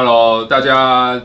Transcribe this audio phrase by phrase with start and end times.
[0.00, 1.20] Hello，大家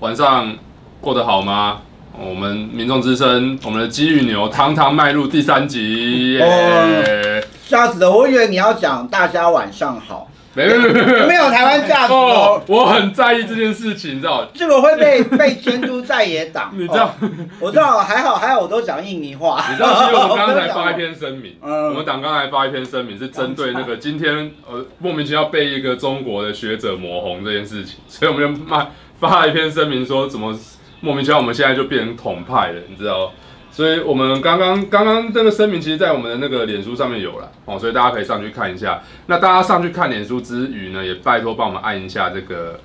[0.00, 0.56] 晚上
[0.98, 1.82] 过得好吗？
[2.18, 6.40] 我们民众之声，我们的鸡与牛，堂堂迈入第三集。
[6.40, 8.10] 哦，吓死了！
[8.10, 10.26] 我以为你要讲大家晚上好。
[10.54, 17.14] 没有没没有台湾价值哦，我很在意这件事情，你知道这个会被 被监督在野党，你知道？
[17.58, 19.64] 我知道，还好还好，我都讲印尼话。
[19.68, 30.56] 你知道，其实我们刚才发一篇声明，我们党刚才发一篇声明，是针对那个今天呃莫名其妙被一个中国的学者抹红这件事情，所以我们就发发了一篇声明，说怎么
[31.00, 33.32] 莫名其妙我们现在就变成统派了，你知道？
[33.74, 39.02] 所以我们刚刚刚刚这个声明，其实，在我们的那个脸书上面有了哦，所以大家可以上去看一下。
[39.26, 42.78] 那大家上去看脸书之余呢，也拜托帮我们按一下这个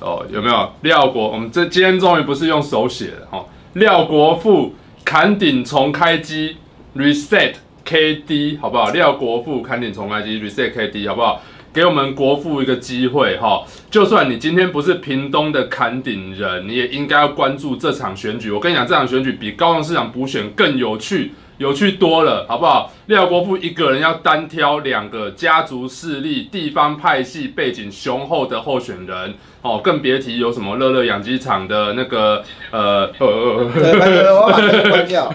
[0.00, 1.28] 哦，有没有廖国？
[1.28, 3.44] 我们这今天终于不是用手写的哦，
[3.74, 6.56] 廖国富砍顶重开机
[6.96, 8.88] ，reset KD 好不好？
[8.92, 11.42] 廖国富砍顶重开机，reset KD 好不好？
[11.72, 18.50] 给我们国父一个机会哈，就算你今天不是屏东的坎顶人，你也应该要关注这场选举。
[18.50, 22.92] 我跟你讲，这场选举比高雄市长补选更有趣，有趣多了，好不好？
[23.06, 35.32] 廖国父一个人要单挑两个家族势力、地方派系背景雄厚的候选人哦，更别提有什么乐乐养鸡场的那个呃，对，我把这个关掉。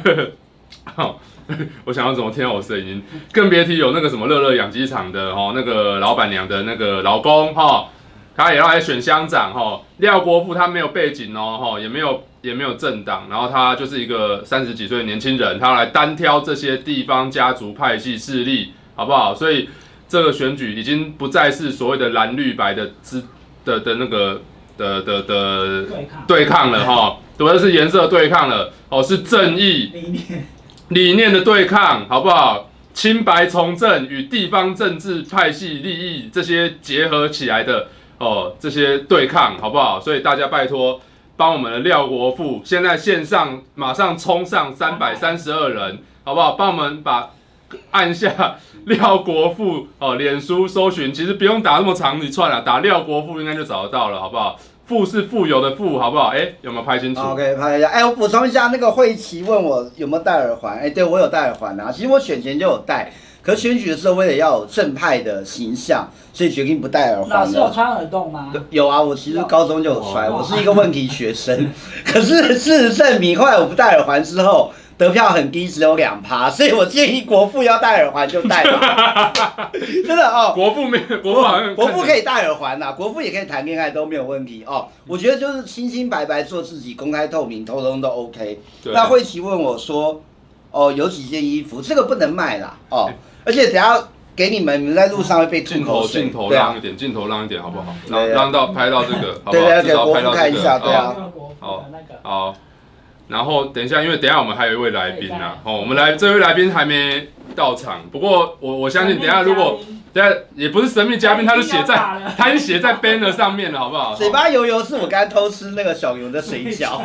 [0.95, 1.21] 好。
[1.85, 7.89] 我想要怎么听到我声音，更别提有那个什么乐乐养鸡场的哦，那个老板娘的那个老公哈，
[8.35, 9.81] 他也要来选乡长哈。
[9.97, 19.35] 廖国富他没有背景哦哈，也没有也没有政党，然后他就是一个三十几岁的年轻人，他要来单挑这些地方家族派系势力，好不好？
[19.35, 19.69] 所以
[20.07, 23.23] 这个选举已经不再是所谓的蓝绿白的之
[23.63, 24.41] 的的那个
[24.77, 25.85] 的的的
[26.27, 29.91] 对抗了哈，主要是颜色对抗了哦，是正义。
[30.95, 32.69] 理念的对抗，好不好？
[32.93, 37.87] 清白从政与地方政治派系利益这些结合起来的
[38.17, 39.99] 哦，这些对抗，好不好？
[39.99, 41.01] 所以大家拜托
[41.35, 46.53] 帮我们的廖国富，现在线上马上冲上三百三十二人，好不好？
[46.53, 47.31] 帮我们把
[47.91, 48.55] 按下
[48.87, 54.57] 廖国富哦，脸书搜寻，其实不用打那么长一串了，打廖国富应该就找得到了，好不好？
[54.85, 56.27] 富是富有的富，好不好？
[56.27, 57.87] 哎、欸，有没有拍清楚？OK，拍一下。
[57.87, 60.75] 哎、欸，我补充一下，那个慧琪问我有没有戴耳环。
[60.77, 61.91] 哎、欸，对我有戴耳环啊。
[61.91, 67.29] 其实我选前就有戴，可选举的时候为了要有正派的形象，所以决定不戴耳环。
[67.29, 68.53] 老师有穿耳洞吗？
[68.69, 71.71] 有啊，我其实高中就有穿，我是一个问题学生。
[72.05, 74.71] 可是事实证明，后来我不戴耳环之后。
[74.97, 79.71] 得票很低，只有两趴， 所以我建议国父要戴耳环就戴吧，
[80.07, 80.53] 真的哦。
[80.55, 84.87] 国父没有，国父国父可以戴耳环呐，国父也可以谈恋爱都没有问题哦。
[85.07, 88.61] 我觉得就是清清白白做自己，公开透明，通通都 OK。
[88.85, 90.21] 那慧琪问我说，
[90.71, 93.09] 哦，有几件衣服，这个不能卖啦哦，
[93.43, 94.01] 而且等下
[94.33, 97.93] 给你们，你们在路上会被镜头镜头让一点，镜头让一点好不好？
[98.07, 99.65] 让让到拍到这个，好不好？
[99.65, 101.13] 对对，给国父看一下，对啊，
[101.59, 101.85] 好，
[102.23, 102.55] 好。
[103.27, 108.01] 然后等一下，因为等一下我们还有一位来宾呐，哦，我们来这位来宾还没到场。
[108.11, 109.79] 不过我我相信，等一下如果
[110.13, 111.95] 等下也不是神秘嘉宾，他是写在
[112.37, 114.15] 他是写在 banner 上面的，好不好？
[114.15, 117.01] 嘴巴油油是我刚才偷吃那个小牛的水饺。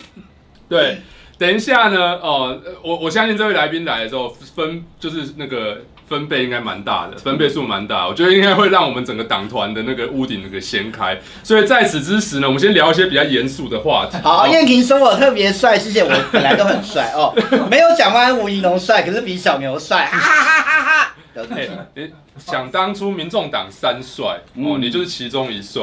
[0.68, 0.98] 对，
[1.38, 5.82] 等一下呢，哦，我我相信这位来宾来的时候分就是那个。
[6.10, 11.16] 分贝应该蛮大的，分贝数蛮大，我觉得应该会让我们整个党团的那个屋顶那个掀开。
[11.44, 14.18] 所以在此之时呢，我们先聊一些比较严肃的话题。
[14.24, 17.32] 好，燕婷说我特别帅，谢谢，我本来都很帅哦，
[17.70, 21.14] 没有蒋万安、吴怡农帅，可是比小牛帅，哈哈哈哈！
[21.32, 25.80] 对，你想当初民众党三帅哦，你就是其中一帅，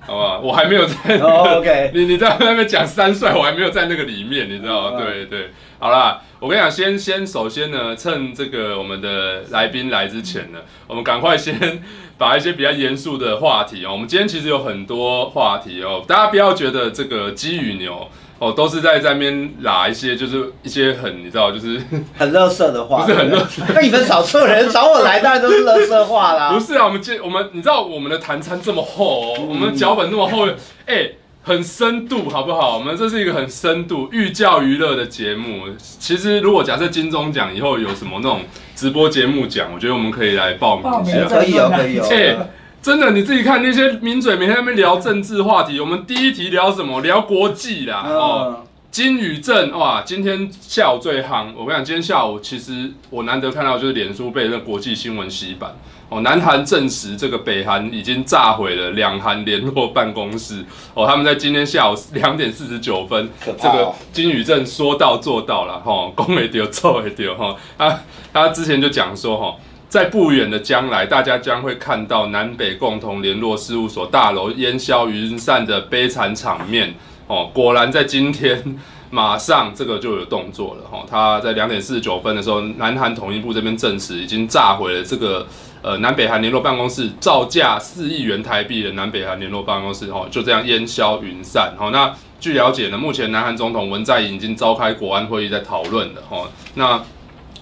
[0.00, 0.40] 好不好？
[0.40, 5.00] 我还没有在，OK， 你你在那边讲三帅，我还没有在那个里面，你知道吗？
[5.00, 6.20] 对对，好啦。
[6.40, 11.82] 我跟你讲，先先首先呢，趁这个我们的来宾来之前呢，我们赶快先
[12.16, 13.92] 把一些比较严肃的话题哦。
[13.92, 18.08] 我们今天其实有很多话题哦，大家不要觉得这个鸡与牛
[18.38, 21.78] 哦都是在在那边拉一些，就是一些很你知道，就是
[22.16, 23.62] 很垃圾的话，不是很乐色。
[23.74, 26.54] 那你们找错人，找我来当然都是垃圾话啦。
[26.54, 30.46] 不是啊，我们今我们你知道我们的谈餐这么厚哦，我们脚本那么厚，
[30.86, 31.16] 哎、欸。
[31.42, 32.76] 很深度，好不好？
[32.76, 35.64] 我们这是一个很深度寓教于乐的节目。
[35.78, 38.42] 其实，如果假设金钟奖以后有什么那种
[38.74, 41.24] 直播节目奖，我觉得我们可以来报名一下。
[41.26, 42.06] 可以哦，可以哦。
[42.10, 42.36] 欸，
[42.82, 47.00] 真的，你自己看那些名嘴每天在那边聊政治话题，我们第一题聊什么？
[47.00, 48.02] 聊国际啦。
[48.06, 51.46] 哦，金宇镇哇，今天下午最夯。
[51.56, 55.72] 我跟你讲，今天下午其实我难得看到就是脸书被那国际新闻洗版。
[56.08, 60.64] 哦，南韩证实这个北韩已经炸毁了两韩联络办公室。
[60.92, 65.78] 哦，他们在今天下午两点四十九分，这个金宇镇说到做到了。
[65.78, 67.32] 哈，攻也丢，做没丢。
[67.36, 68.00] 哈，他
[68.32, 69.56] 他之前就讲说，哈，
[69.88, 76.92] 在不远的将来，大家将会看到南北共同联络事务所大楼烟消云散的悲惨场面
[77.30, 77.50] 哦。
[77.54, 78.78] 果然在今天，
[79.10, 81.06] 马上这个就有动作了哈。
[81.08, 85.46] 他在两点四十九分的时候，南韩统一部这边证实已经炸毁了这个
[85.82, 91.74] 呃南北韩联络办公室，造价四亿元台币的南北韩联络办公室哦，就这样烟消云散。
[91.78, 92.14] 好，那。
[92.40, 96.48] 据了解呢，目前南韩总统文在寅已经召开国安会议在讨论了哈。
[96.72, 96.98] 那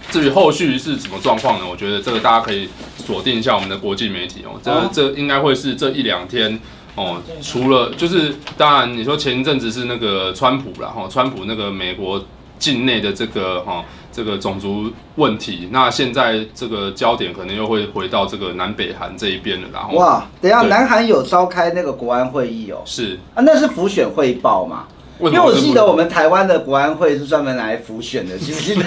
[0.08, 1.64] 至于后续是什么状况呢？
[1.68, 4.52] 我觉得这个大家可以锁定一下我们的国际媒体哦。
[4.62, 6.60] 这这应该会是这一两天
[6.94, 7.18] 哦。
[7.42, 12.24] 除了就是当然你说前一阵子是那个川普啦哈，川普那个美国
[12.58, 13.84] 境内的这个哈。
[14.10, 24.86] 这个种族问题，那现在这个焦点可能又会回到这个南北韩这一边了，然后哇，等一下，南韩有召开那个国安会议哦，是啊，那是浮选汇报嘛？
[25.20, 28.84] 因为我记得我们台湾的国安会是专门来浮选的，记不记得？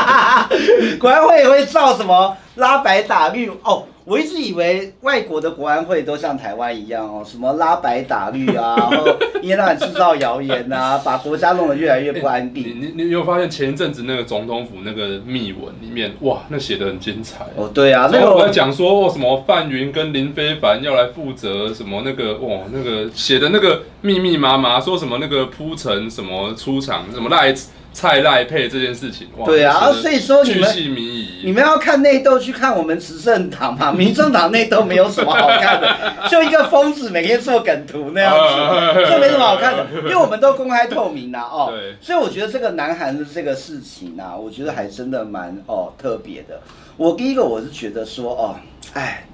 [0.98, 3.82] 国安会也会造什么拉白打绿哦。
[4.06, 9.04] 我一直以为外国的国安会都像台湾一样哦，什么拉白打绿啊， 然后
[9.42, 12.62] 一天到晚制造谣言啊，把国家弄得越来越不安定。
[12.62, 17.68] 欸、你你你有发现前一阵子那个总统府那个密文里面，哇，那写的很精彩哦。
[17.74, 27.52] 对啊，那个我在讲说哦，什么范云跟林非凡要来负责什么那个哇，那个写的那个密密麻麻，说什么那个铺陈什么出场什么赖。
[27.96, 33.90] 蔡赖配这件事情，对啊，所以说你们你，你们要看内斗，去看我们执政党嘛。
[33.90, 35.96] 民众党内斗没有什么好看的，
[36.28, 39.86] 就一个疯子每天做梗图那样子， 就没什么好看的。
[40.02, 46.60] 因为我们都公开透明啦，哦，对，所以我觉得这个南韩的这个事情啊，我觉得还真的蛮哦特别的。
[46.98, 48.56] 我第一个我是觉得说哦，
[48.92, 49.24] 哎，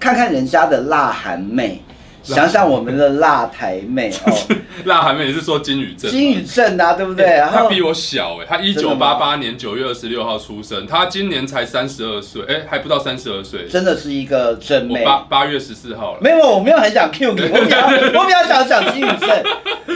[0.00, 1.82] 看看人家的辣韩妹。
[2.34, 6.10] 想想我们的辣台妹 哦，辣台妹，也是说金宇镇？
[6.10, 7.24] 金宇镇啊，对不对？
[7.24, 15.04] 欸、他比我小哎、欸，他一九八八年九月二十六号出生，他今年才三十二岁，哎，还不到三十二岁，真的是一个正妹。
[15.04, 17.78] 八八月十四号了，没有，我没有很想 Q 你，我比较
[18.18, 19.44] 我比较想讲金宇镇。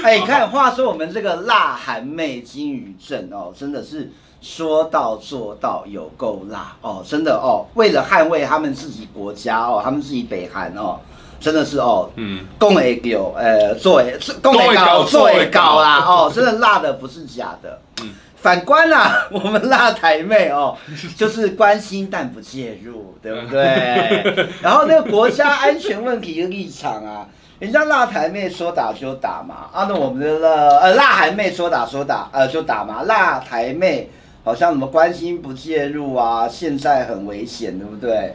[0.04, 4.10] 哎，你看，话说我们这个辣韩妹金宇镇哦，真的是
[4.40, 10.98] 说到做到，有够辣哦，真的哦，为了捍卫他们自己国家哦，他们自己北韩哦。
[11.40, 17.80] 真的是哦，嗯，共会到，呃，做会，讲会搞，做会搞啦，哦，真的辣的不是假的。
[18.02, 20.76] 嗯，反观啊， 我们辣台妹哦，
[21.16, 24.48] 就是关心但不介入，对不对？
[24.60, 27.26] 然后那个国家安全问题的立场啊，
[27.58, 30.48] 人家辣台妹说打就打嘛，啊，那我们的
[30.80, 34.10] 呃辣台妹说打说打，呃就打嘛，辣台妹
[34.44, 38.34] 好像什么关心不介入啊，现在很危险，对不对？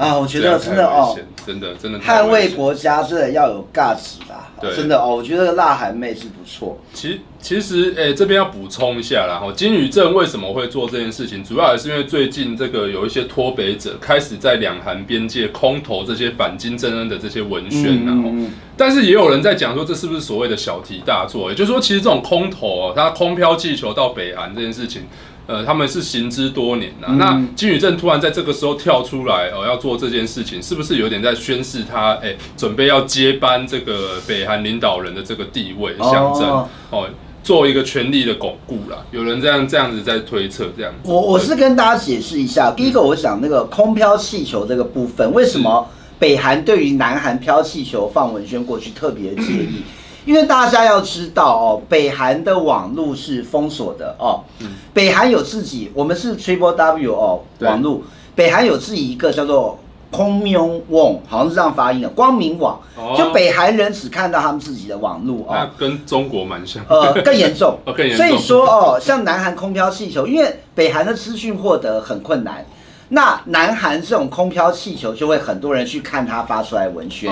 [0.00, 1.14] 啊，我觉得真的哦，
[1.46, 6.78] 真的真的捍卫国家真的要有 guts 啦，真的哦，我觉得辣韩妹是不错。
[6.94, 18.30] 其实其实诶、欸，这边要补充一下啦，哈，金宇镇为什么会做这件事情，主要也是因为最近这个有一些脱北者开始在两韩边界空投这些反金正恩的这些文宣，然后，
[18.78, 21.50] 但是也有人在讲说，这是不是所谓的小题大做？
[21.50, 25.02] 也就是说，其实这种空投啊，它空飘气球到北韩这件事情。
[25.50, 27.08] 呃，他们是行之多年了。
[27.08, 36.48] 嗯、那金宇镇突然在这个时候跳出来，哦、呃，要做这件事情，是不是有点在宣示他，哎、欸，准备要接班这个北韩领导人的这个地位象征？
[36.48, 37.08] 哦，哦，
[37.42, 38.98] 做一个权力的巩固啦。
[39.10, 41.10] 有人这样这样子在推测，这样子。
[41.10, 45.88] 我我是跟大家解释一下，第一个，我想那个空飘气球这个部分，为什么
[46.20, 49.82] 北韩对于南韩飘气球放文宣过去特别介意？
[50.30, 54.38] 因为大家要知道哦，北韩的网络是封锁的哦。
[54.94, 58.02] 北韩有自己，我们是 Triple W 哦，网络。
[58.36, 59.76] 北韩有自己一个叫做
[60.08, 60.56] 空明
[60.88, 62.80] 网，好像是这样发音的，光明网。
[63.18, 65.50] 就北韩人只看到他们自己的网络哦。
[65.50, 66.80] 那跟中国蛮像。
[66.88, 67.76] 呃，更严重。
[67.92, 68.24] 更严重。
[68.24, 72.64] 所以说哦，像南韩空飘气球，因为北韩的资讯获得很困难。
[73.12, 77.28] 那南韩这种空飘气球就会很多人去看它发出来文宣，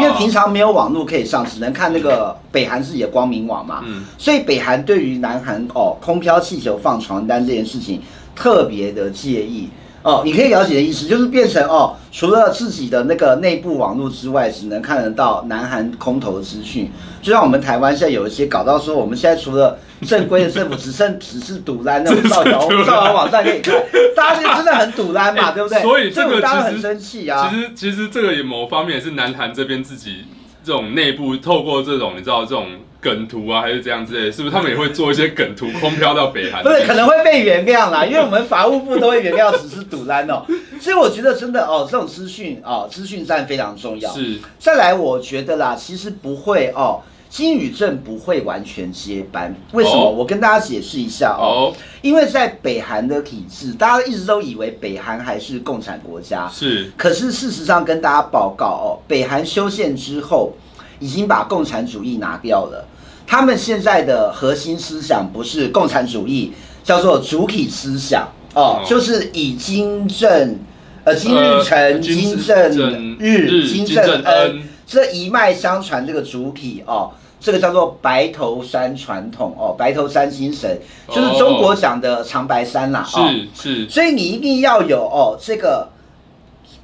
[0.00, 3.82] 因为平常没有网络可以上，只能看那个北韩自己的光明网嘛。
[4.18, 8.02] 所以北韩对于南韩哦空飘气球放床单这件事情
[8.36, 9.70] 特别的介意。
[10.02, 16.90] 哦，你可以了解的意思就是变成哦，除了自己的那个内部网络之外，只能看得到南韩空投资讯。
[17.22, 23.74] 就像我们台湾现在有一些搞到说，我们现在除了 正规的政府，只剩只是堵烂那种造谣造谣网站可以看，
[24.14, 25.80] 大家真的很堵烂嘛，对不对？
[25.82, 27.50] 所以这个大家很生气啊。
[27.50, 30.24] 其实其实这个也某方面也是南韩这边自己
[30.64, 32.66] 这种内部透过这种你知道这种。
[33.02, 36.62] 梗图啊，还是这样之类，是不是他们也会做一些梗图，空飘到北韩？
[36.62, 40.44] 不是，可能会被原谅啦，因为我们法务部都会原谅，只 是堵烂哦。
[40.80, 44.08] 所以我觉得真的哦，这种资讯哦，资讯站非常重要。
[44.12, 44.38] 是。
[44.60, 47.02] 再来，我觉得啦，其实不会哦。
[47.32, 50.10] 金宇镇不会完全接班，为什么？
[50.10, 51.72] 我跟大家解释一下哦。
[52.02, 56.92] 因为在北韩的体制，大家一直都以为北韩还是共产国家，是。
[56.94, 60.52] 可是事实上，跟大家报告哦，北韩修宪之后，
[60.98, 62.86] 已经把共产主义拿掉了。
[63.26, 66.52] 他们现在的核心思想不是共产主义，
[66.84, 70.58] 叫做主体思想哦，就是以金正
[71.04, 77.10] 呃金日成、金正日、金正恩这一脉相传这个主体哦。
[77.42, 83.04] 这个叫做白头山传统哦，白头山精神就是中国讲的长白山啦。
[83.14, 83.84] 哦，是。
[83.84, 85.88] 是，所以你一定要有哦这个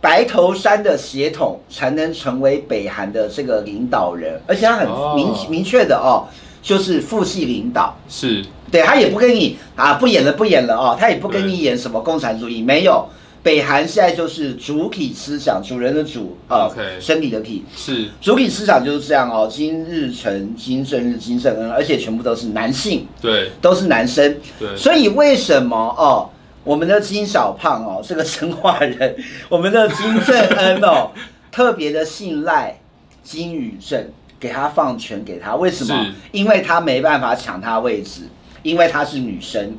[0.01, 6.27] 白头山的血统，才能成为北韩的这个领导人，而且他很明明确的哦，
[6.61, 8.45] 就是父系领导，是。
[8.71, 13.09] 对，他也不跟你啊不演了不演了哦，他也不跟你演什么共产主义，没有。
[13.49, 16.69] 北韩现在就是主体思想，主人的主啊
[17.01, 19.49] 身体的体是主体思想就是这样哦。
[19.51, 24.77] 金日成、金正日、金正恩，而且全部都是男性，对，都是男生，对。
[24.77, 26.29] 所以为什么哦，
[26.63, 29.17] 我们的金小胖哦，是个生化人，
[29.49, 31.11] 我们的金正恩哦，
[31.51, 32.79] 特别的信赖
[33.23, 36.07] 金宇镇，给他放权给他，为什么？
[36.33, 38.25] 因为他没办法抢他位置，
[38.63, 39.75] 因为他是女生。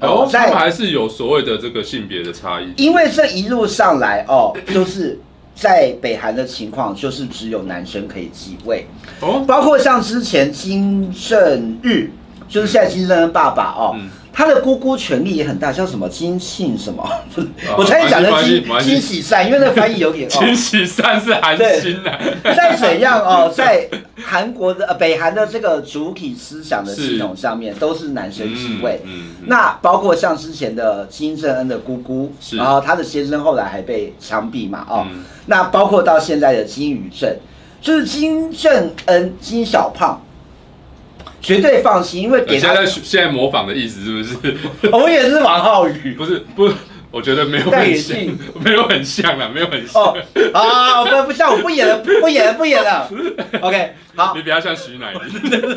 [0.00, 5.18] 哦，他们还是有所谓的这个性别的差异，因为这一路上来哦， 就是
[5.54, 8.86] 在北韩的情况，就是只有男生可以继位。
[9.20, 12.10] 哦，包括像之前金正日，
[12.48, 13.92] 就是现在金正恩爸爸哦。
[13.94, 17.02] 嗯他的姑姑权力也很大，叫什么金庆什么？
[17.78, 20.28] 我才讲的金金喜善，因为那个翻译有点。
[20.28, 22.12] 金喜善是韩星的。
[22.44, 23.88] 再怎样哦， 在
[24.22, 29.00] 韩国的呃北韩的这个主体思想的系统上面，都是男生继位。
[29.06, 29.28] 嗯。
[29.46, 34.84] 那包括像之前的金正恩的姑姑，然后他的先生后来还被枪毙嘛？
[34.86, 35.06] 哦。
[35.46, 37.38] 那包括到现在的金宇镇，
[37.80, 40.20] 就是金正恩金小胖。
[41.40, 44.56] 绝对放心，因为给他现在现在模仿的意思是不是？
[44.92, 46.74] 我也是王浩宇， 不是不是，
[47.10, 48.18] 我觉得没有很像，
[48.64, 50.02] 没有很像啊，没有很像。
[50.02, 50.16] 哦，
[50.52, 53.08] 啊，不不像，我不演了，不演了，不演了。
[53.60, 55.74] OK，好，你比较像徐乃麟。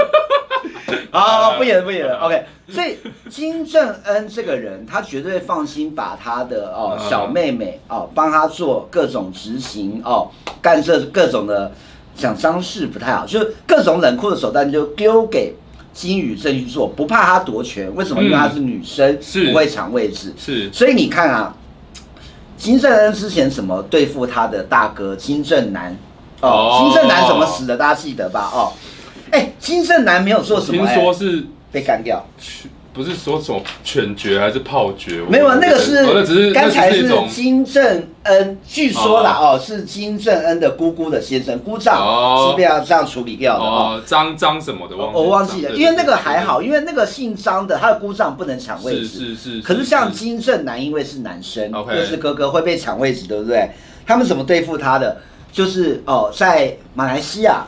[1.12, 2.18] 好，不演了，不演了。
[2.20, 2.98] OK，所以
[3.30, 11.72] 金正恩这个人，他绝对放心把他的哦小妹妹哦帮他做各种执行哦，干这各种的。
[12.20, 15.56] 讲脏事不太好，就是各种冷酷的手段就丢给
[15.94, 17.90] 金宇镇去做，不怕他夺权。
[17.96, 18.22] 为什么？
[18.22, 20.34] 因为她是女生，是不会抢位置。
[20.38, 21.56] 是，所以你看啊，
[22.58, 25.98] 金正恩之前怎么对付他的大哥金正男？
[26.42, 27.76] 哦，金正男怎么死的？
[27.76, 28.50] 大家记得吧？
[28.54, 28.72] 哦，
[29.32, 32.26] 哎，金正男没有做什么，听说是被干掉。
[32.92, 35.22] 不是说什么犬决还是炮决？
[35.30, 44.02] 没有啊，那个是只是刚才是金正恩，据说啦哦，是金正恩的姑姑的先生姑丈是被他这样处理掉的哦。
[44.06, 49.62] 张张什么的，我忘记了，因为那个还好，因为那个姓张的他的姑丈不能抢位置，是是是。
[49.62, 53.70] 可是像金正男，因为是男生，又是哥哥会被抢位置，对不对？
[54.06, 55.18] 他们怎么对付他的？
[55.52, 57.66] 就是哦，在马来西亚。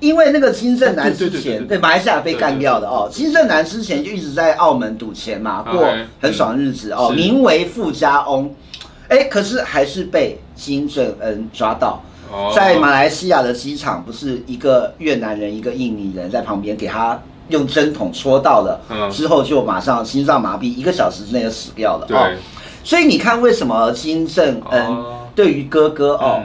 [0.00, 5.86] 因为那个金正男之前对马来西亚被干掉的哦，金正男之前就一直在澳门赌钱嘛，过
[6.20, 8.52] 很爽日子哦，名为富家翁，
[9.08, 12.02] 哎，可是还是被金正恩抓到，
[12.54, 18.80] 在马来西亚的机场，不是一个越南人，一个印尼人在旁边给他用针筒戳到了，
[19.10, 22.30] 之后就马上心脏麻痹，一个小时之内就死掉了哦。
[22.82, 24.96] 所以你看为什么金正恩
[25.34, 26.42] 对于哥哥哦？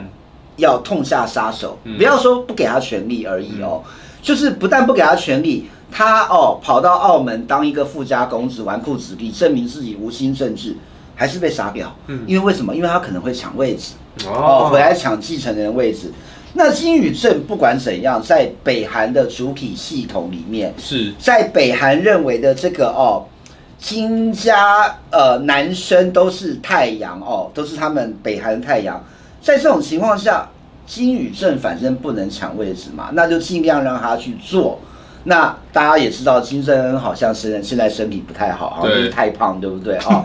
[0.56, 3.82] 要痛下杀手，不要说不给他权利而已哦，
[4.22, 10.76] 就是不但不给他权利，他哦跑到澳门当一个富家公子，纨绔子弟，证明自己无心政治，
[11.14, 11.94] 还是被杀掉。
[12.06, 12.74] 嗯因为为什么？
[12.74, 13.92] 因为他可能会抢位置
[14.26, 16.10] 哦，回来抢继承人的位置。
[16.54, 23.22] 那金宇镇不管怎样，在北韩的主体系统里面，是在北韩认为的这个哦，
[23.78, 29.04] 金家呃男生都是太阳哦，都是他们北韩的太阳。
[29.46, 30.48] 在这种情况下，
[30.84, 34.80] 金宇镇反正不能抢位置嘛，那就尽量让他去做。
[35.22, 39.96] 那大家也知道，金正恩好像是现在身体不太好，好像是太胖，对不对？
[40.02, 40.20] 哦，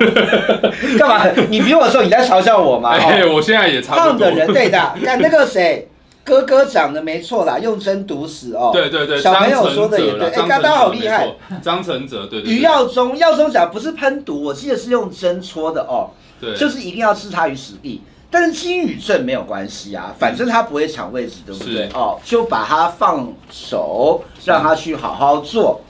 [0.98, 1.24] 干嘛？
[1.52, 2.90] 你比我瘦，你在嘲笑我吗？
[2.98, 4.10] 哎，我现在也差不多。
[4.10, 5.88] 胖的人对的，看那个谁，
[6.24, 8.72] 哥哥讲的没错啦，用针毒死哦。
[8.74, 10.30] 对对对，小朋友说的也对。
[10.30, 11.28] 哎，刚刚好厉害，
[11.62, 12.42] 张承哲对。
[12.42, 16.10] 于耀宗，耀宗讲不是喷毒，我记得是用针戳的哦。
[16.40, 18.02] 对，就是一定要置他于死地。
[18.32, 21.90] 但是金宇镇没有关系啊，反正他不会抢位置，对不对？
[21.94, 25.82] 哦，就把他放手，让他去好好做。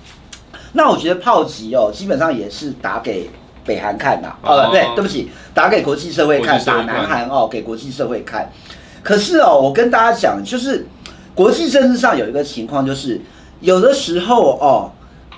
[0.73, 3.29] 那我觉得炮击哦，基本上也是打给
[3.63, 4.35] 北韩看呐。
[4.41, 8.49] 哦，对，对不起，打给国际社会看，打南韩哦，给国际社会看。
[9.03, 10.87] 可是哦，我跟大家讲，就是
[11.35, 13.21] 国际政治上有一个情况，就是
[13.59, 14.91] 有的时候哦，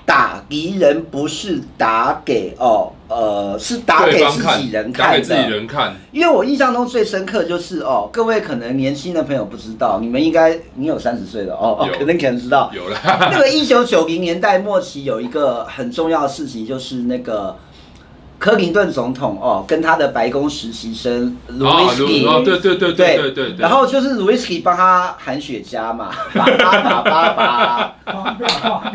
[0.06, 5.10] 打敌人不是打给哦，呃，是打给自己人看的。
[5.10, 5.96] 打给自己人看。
[6.12, 12.70] 因为我印象中最深刻就是哦，各位可能年轻的朋友不知道，你们应该你有三十岁了哦哦，可能可能知道。
[12.74, 12.98] 有了。
[13.04, 17.56] 那个一九九零年代末期有一个很重要的事情，就是那个。
[18.38, 27.94] 柯林顿总统哦，跟他的白宫实习生卢维斯基，哦，对对对对对对，然后就是卢维斯基帮他含雪茄嘛，叭叭叭叭叭，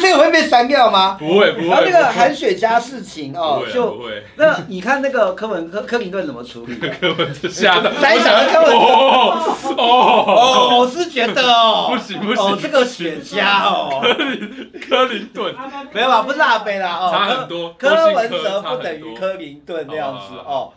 [0.00, 1.16] 这个会被删掉吗？
[1.18, 1.68] 不会不会。
[1.68, 4.00] 然后那个含雪茄事情哦，就
[4.36, 6.74] 那你看那个柯文柯克林顿怎么处理？
[7.00, 9.38] 柯文就吓到，在想柯文哦
[9.76, 15.54] 哦，我是觉得哦，不行不行，哦这个雪茄哦，柯林柯林顿
[15.92, 16.22] 没有吧？
[16.22, 18.62] 不是阿飞啦哦，差很多，柯文哲。
[18.64, 20.72] 不等于柯林顿那样子哦，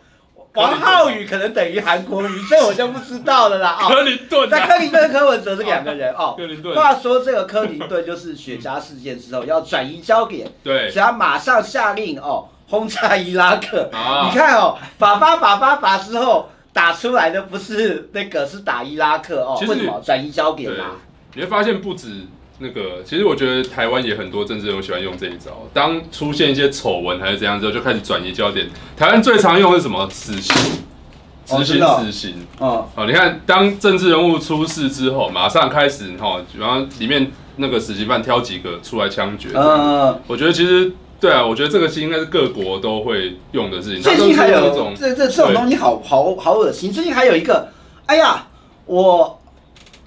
[0.54, 3.78] 王浩宇可能等于韩国瑜，这我就不知道了啦。
[3.88, 6.34] 柯林顿，在柯林顿跟柯文哲是两个人哦。
[6.36, 6.74] 柯林顿。
[6.74, 13.88] 话说这个柯林顿就是雪茄事件之后要转移焦点，对，所以他马上下令哦轰炸伊拉克。
[13.92, 19.58] 你看哦，把把把把把之后打出来的不是那个，是打伊拉克哦。
[19.62, 20.96] 为什么转移焦点啊？
[21.34, 22.26] 你会发现不止。
[22.60, 25.68] 那个，其实我觉得台湾也很多政治人物喜欢用这一招。
[25.72, 28.68] 当出现一些丑闻还是怎样之后，就开始转移焦点。
[28.96, 30.08] 台湾最常用的是什么？
[30.10, 30.56] 死刑，
[31.46, 32.34] 执行死刑。
[32.58, 39.50] 哦，哦，你看，当政治人物出事之后，马上开始哈，比方里面那个死刑犯挑几个出来枪决。
[39.54, 44.02] 嗯，我觉得其实对啊，我觉得这个是应该是各国都会用的事情。
[44.02, 46.90] 最近还有这这这种东西好好好恶心。
[46.90, 47.68] 最近还有一个，
[48.06, 48.48] 哎呀，
[48.86, 49.37] 我。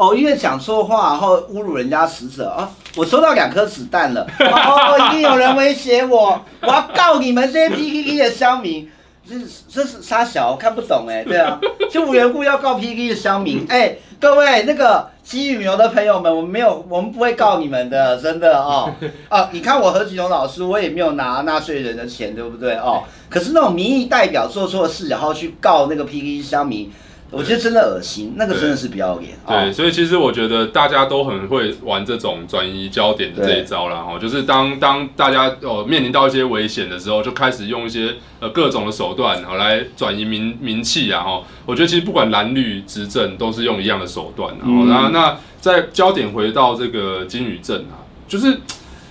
[0.02, 2.68] 哦，因为讲错话，然后侮辱人家死者啊！
[2.96, 8.90] 我收到两颗子弹了，哦，一定有人威胁我，我要告你们这些 PTT 的乡民，
[9.30, 11.60] 这是这是杀小，我看不懂哎，对啊，
[11.92, 18.92] 就无缘故要告 PTT 的乡民，哎，各位那个基羽牛的朋友们，我们没有，我们不会告你们的，真的哦，
[19.30, 23.04] 啊，你看我何启荣老师，我也没有拿纳税人的钱，对不对哦？
[23.30, 26.92] 可是那种民意代表做错事，然后去告那个 PTT 乡民。
[27.32, 29.32] 我觉得真的恶心，那个真的是不要脸。
[29.48, 34.04] 对，哦、所以其实我觉得大家都很会玩这种转移焦点的这一招啦。
[34.04, 41.24] 哈，就是当当大家哦面临到一些危险的时候，就开始用一些呃各种的手段好来转移民名气啊。
[41.24, 44.54] 哈，我觉得其实不管蓝绿执政都是用一样的手段。
[44.60, 48.48] 然后、嗯、那那在焦点回到这个金宇镇啊，就是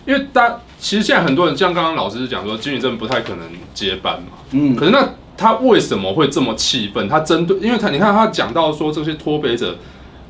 [0.04, 4.38] 因为大其实现在很多人像刚刚老师讲说金宇镇不太可能接班嘛。
[4.50, 5.08] 嗯，可是那。
[5.40, 7.08] 他为什么会这么气愤？
[7.08, 9.78] 他针对，因为他你看他讲到说这些脱北者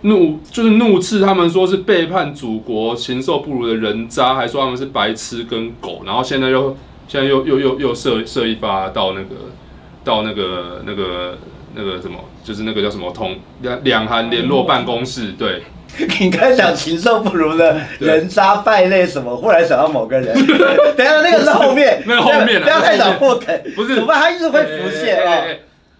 [0.03, 6.77] 怒就是怒斥他们说是背叛祖国、禽兽不如的人渣，还说他们是白痴跟狗，然后现在又
[7.09, 9.51] 现在又又又又射射一发到那个
[10.05, 11.37] 到那个那个
[11.75, 15.65] 那个什么，就是那个叫什么通两两韩联络办公室对。
[16.21, 19.37] 你刚才讲禽兽不如的人渣败类什么？
[19.37, 20.35] 忽然想到某个人，
[20.97, 24.21] 等下那个是后面， 那个后面，不要太早破梗，不是，怎么办？
[24.21, 25.43] 他一直会浮现啊。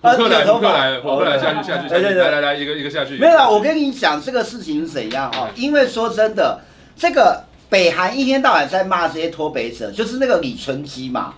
[0.03, 3.19] 扑克来，扑克来，扑克来，下去，下去，来来来来，一个一个下去。
[3.19, 5.51] 没有啦，我跟你讲这个事情是怎样啊？
[5.55, 6.61] 因为说真的，
[6.97, 11.35] 这个北韩一天到晚在骂这些脱北者，就是那个李春基嘛，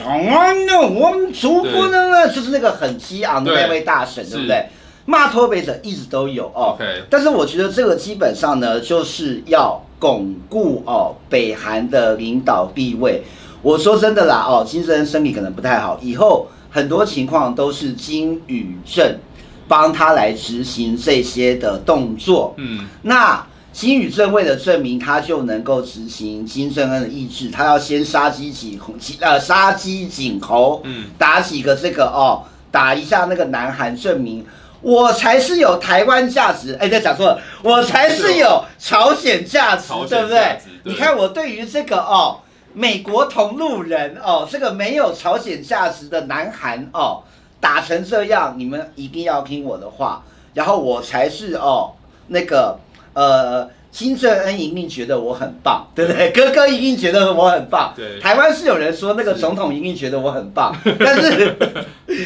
[0.00, 4.66] 啊，那我们族不能啊，就是那个很激昂的那位大神，对不对？
[5.10, 6.78] 骂脱北者一直都有哦.
[7.10, 13.20] 但是我觉得这个基本上呢，就是要巩固哦北韩的领导地位。
[13.60, 19.18] 我说真的啦哦，金正恩身体可能不太好，以后很多情况都是金宇镇
[19.66, 22.54] 帮他来执行这些的动作。
[22.58, 34.46] 嗯，那金宇镇为了证明他就能够执行金正恩的意志，他要先杀鸡儆猴，呃，杀鸡儆猴，嗯，打几个这个哦，打一下那个南韩，证明。
[34.80, 40.38] 我才是有台湾价值，哎，这，讲错了，我才是有朝鲜价值，对不对？
[40.38, 42.40] 对，你看我对于这个哦，
[42.72, 47.22] 美国同路人哦，这个没有朝鲜价值的南韩哦，
[47.60, 50.22] 打成这样，你们一定要听我的话，
[50.54, 51.92] 然后我才是哦，
[52.28, 52.78] 那个
[53.14, 53.68] 呃。
[53.90, 56.30] 金正恩一定觉得我很棒，对不对？
[56.30, 57.92] 哥哥一定觉得我很棒。
[57.96, 61.56] 对，台湾是有人说那个总统一定觉得我很棒，是但是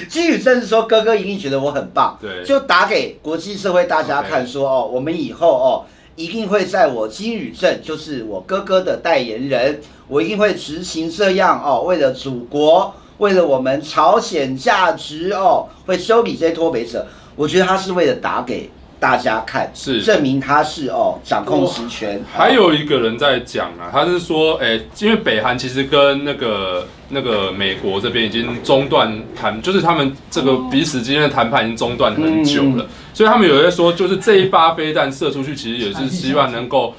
[0.09, 2.19] 金宇正是说哥哥一定觉得我很棒。
[2.21, 17.07] 对，就打给国际社会大家看说.哦，我们以后哦一定会在我金宇镇，就是我哥哥的代言人，我一定会执行这样哦，为了祖国，为了我们朝鲜价值哦，会修理这些脱北者。
[17.37, 18.71] 我觉得他是为了打给。
[19.05, 22.25] 大家看，是证明他是哦掌控实权。
[22.33, 36.95] 还有一个人在讲啊，他是说，哎、欸，因为北韩其实跟那个那个美国这边已经中断谈，就是他们这个彼此之间的谈判已经中断很久了，嗯、所以他们有些说，就是这一发飞弹射出去，其实也是希望能够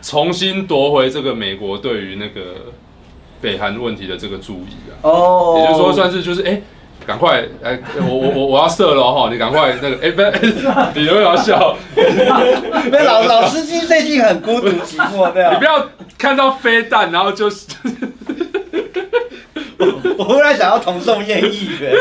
[0.00, 2.70] 重新夺回这个美国对于那个
[3.40, 4.94] 北韩问题的这个注意啊。
[5.02, 6.50] 哦，也就是说，算是就是哎。
[6.52, 6.62] 欸
[7.08, 9.30] 赶快，哎、欸，我我我我要射了哈！
[9.32, 10.30] 你赶快那个，哎、欸，不要，
[10.94, 11.74] 你又要笑。
[12.92, 15.54] 没老老司机最近很孤独寂寞，对啊。
[15.54, 17.66] 你不要看到飞弹，然后就是。
[19.78, 21.92] 我 我忽然想要同宋谚议员，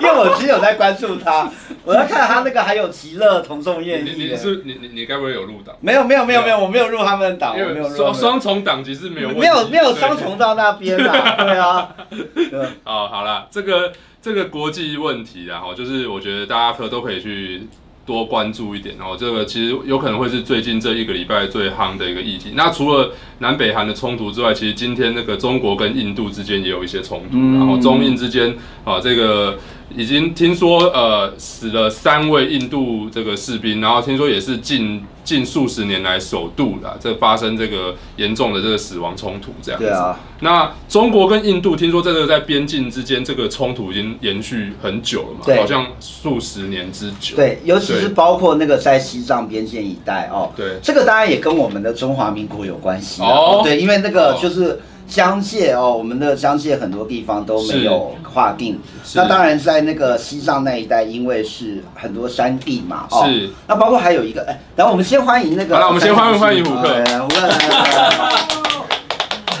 [0.00, 1.50] 因为我其实有在关注他，
[1.84, 4.04] 我在看他那个还有极乐同宋谚议员。
[4.04, 5.74] 你你是你你你该不会有入党？
[5.80, 7.96] 没有没有没有没有，我没有入他们的党，我没有入。
[7.96, 9.30] 双双重党籍是没有。
[9.30, 11.88] 没有没有双重到那边啦， 对啊。
[12.10, 13.92] 对哦，好了，这个。
[14.22, 17.66] 这个国际问题，然后就是我觉得大家可都可以去
[18.04, 22.52] 多关注一点，哦这个其实有可能会是最近这一个礼拜最夯的一个议题。
[22.54, 29.58] 那除了南北韩的冲突之外，其实今天那个中国跟印度之间也有一些冲突，然后中印之间啊这个。
[29.96, 39.86] 已经听说，呃，死了三位印度这个士兵，然后听说也是近近数十年来首度的，这发生这个严重的这个死亡冲突这样子。
[39.86, 40.18] 对啊。
[40.40, 45.60] 那中国跟印度听说这个在边境之间这个冲突已经延续很久了嘛？
[45.60, 47.36] 好像数十年之久。
[47.36, 50.50] 对，尤其是包括那个在西藏边境一带哦。
[50.56, 50.78] 对。
[50.82, 53.60] 这个当然也跟我们的中华民国有关系哦。
[53.62, 54.80] 对，因为那个就是。
[55.12, 58.80] 疆界哦，我们的疆界很多地方都没有划定。
[59.14, 63.06] 那当然在那个西藏那一带，因为是很多山地嘛。
[63.10, 63.50] 哦、是。
[63.66, 65.74] 那包括还有一个，哎，然后我们先欢迎那个。
[65.74, 66.88] 好了，我们先欢迎欢迎虎克。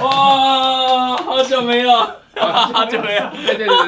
[0.02, 3.22] 哇，好久没有，好久没有。
[3.44, 3.86] 对对对对。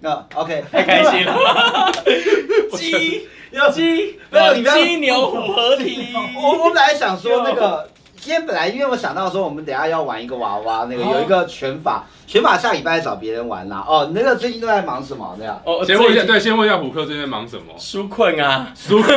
[0.00, 1.92] 那 OK，太开心了。
[2.76, 6.08] 鸡，要鸡，没有你鸡牛虎合体。
[6.42, 7.88] 我我本来想说那个。
[8.20, 13.82] 今天本来因为我想到说，我们等下要玩一个娃娃，那个有一个拳法，拳法下礼拜找别人玩啦。
[13.88, 15.34] 哦，那个最近都在忙什么？
[15.38, 15.58] 这样。
[15.64, 17.72] 哦，先问一下，对，先问一下虎克最近在忙什么？
[17.78, 19.16] 纾困啊，纾困。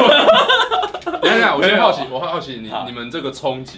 [1.22, 3.78] 等一下，我先好奇，我好奇你你们这个冲击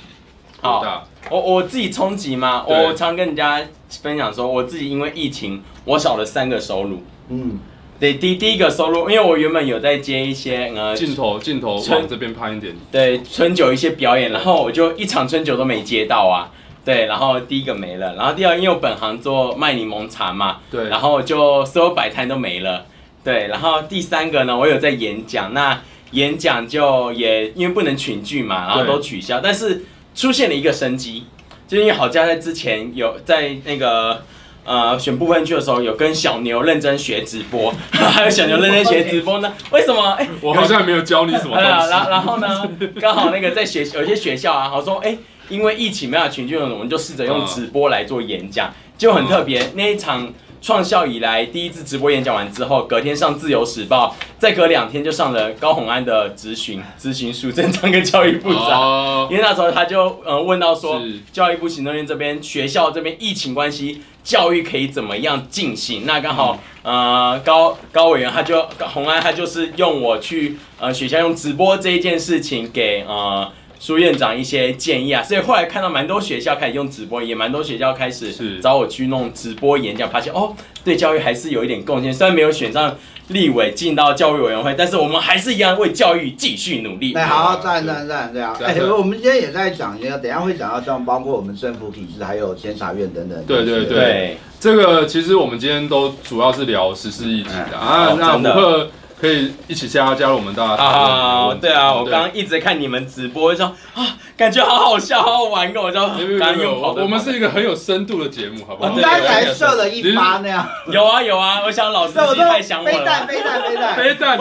[0.61, 1.03] 好大。
[1.31, 2.63] 我我自己冲击吗？
[2.67, 3.59] 我常跟人家
[4.03, 7.03] 分享说，我自己因为疫情，我少了三个收入。
[7.29, 7.59] 嗯。
[7.97, 16.51] 对，第第一个收入，因为我原本有在接一些呃镜头镜头往这边拍一点，对春酒一些表演，然后我就一场春酒都没接到啊，
[16.84, 22.86] 对，然后第一个没了，然后第二，因为我本行做卖柠檬茶嘛，对，然后就所有摆摊都没了，
[23.23, 25.81] 对，然后第三个呢，我有在演讲，那
[26.12, 31.23] 演讲就也因为不能群聚嘛，然后都取消，但是出现了一个生机，
[31.65, 34.21] 就是因为好家在之前有在那个。
[34.65, 39.54] 呃，选部分区的时候有跟小牛认真学直播， 还有小牛认真学直播呢？
[39.71, 40.04] 为什么？
[40.17, 41.69] 哎、欸，我好像没有教你什么东西。
[41.89, 49.63] 然后，然后呢， 刚好那个在学有些学校啊，好说，哎、欸，因为疫情没有群聚，我们就试着用直播来做演讲，就很特别。
[49.75, 50.28] 那一场
[50.65, 60.99] 创校以来第一次直播演讲完之后，隔天上自由时报，再隔两天就上了高虹安的咨询，咨询书，正常跟教育部长，因为那时候他就呃问到说，
[61.32, 64.01] 教育部行政院这边学校这边疫情关系。
[64.23, 66.04] 教育可以怎么样进行？
[66.08, 73.47] 那刚好，呃，高高委员他就虹安他就是用我去呃学校用直播这一件事情给呃
[73.79, 82.95] 苏院长一些建议啊，所以后来看到蛮多学校开始用直播，也蛮多学校开始找我去弄直播演讲，发现哦，对教育还是有一点贡献，虽然没有选上。
[83.29, 87.11] 立委进到教育委员会，但是我们还是一样为教育继续努力。
[87.15, 88.55] 哎，好，赞赞赞，对啊。
[88.63, 93.43] 哎，我们今天也在讲一个，等下会讲到像包括我们政府体制，还有监察院等等。
[93.45, 98.15] 对对对，这个其实我们今天都主要是聊时事议题的啊。
[98.19, 98.91] 那虎克。
[99.19, 101.54] 可以一起加加入我们大家啊！
[101.60, 106.12] 对啊，我刚刚一直在看你们直播，说啊，感觉好好笑，好好玩，跟我说。
[106.38, 107.01] 刚用跑的。
[107.01, 108.89] 我们是一个很有深度的节目，好不好？
[108.89, 110.67] 我们刚才射了一发那样。
[110.91, 112.91] 有啊有啊，我想老司机太想我了。
[112.91, 114.38] 飞弹飞弹飞弹飞弹！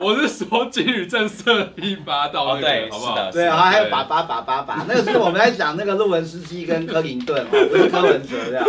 [0.00, 3.30] 我是说金宇正射了一发到那个，好不好？
[3.32, 8.64] 对啊，还有把把把把把，那个是我们在讲那个路文斯基跟柯林顿嘛，不是柯文哲这样，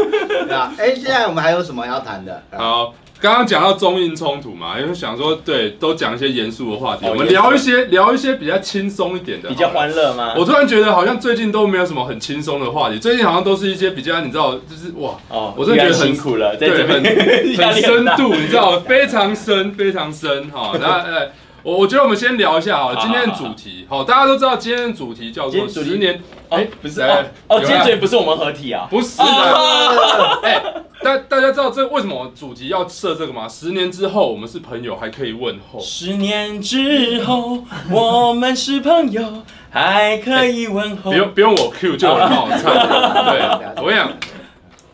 [0.47, 0.73] 对啊。
[0.79, 2.41] 哎，现在我们还有什么要谈的？
[2.57, 2.95] 好。
[3.21, 10.34] 刚刚讲到中印冲突嘛，因为想说对，都讲一些严肃的话题，我们聊一些聊一些比较轻松一点的，比较欢乐吗？
[10.36, 16.88] 我突然觉得好像最近都没有什么很轻松的话题，最近好像都是一些比较你知道，就是哇，哦，我真的觉得很辛苦了，对，很
[17.55, 20.71] 很深度，你知道，非常深非常深哈。
[20.79, 21.31] 那呃，
[21.63, 29.24] 我我觉得我们先聊一下啊，今天的主题，好，大家都知道今天的主题叫做十年，哎，不是哦，哦，今天主题不是我们合体啊，不是的，
[30.43, 30.63] 哎，
[31.04, 33.47] 大大家知道这为什么主题要设这个吗？
[33.47, 42.63] 十年之后我们是朋友还可以问候，十年之后我们是朋友还可以问候，不用不用我 Q 就有人帮我唱，
[43.30, 44.12] 对，我跟你讲，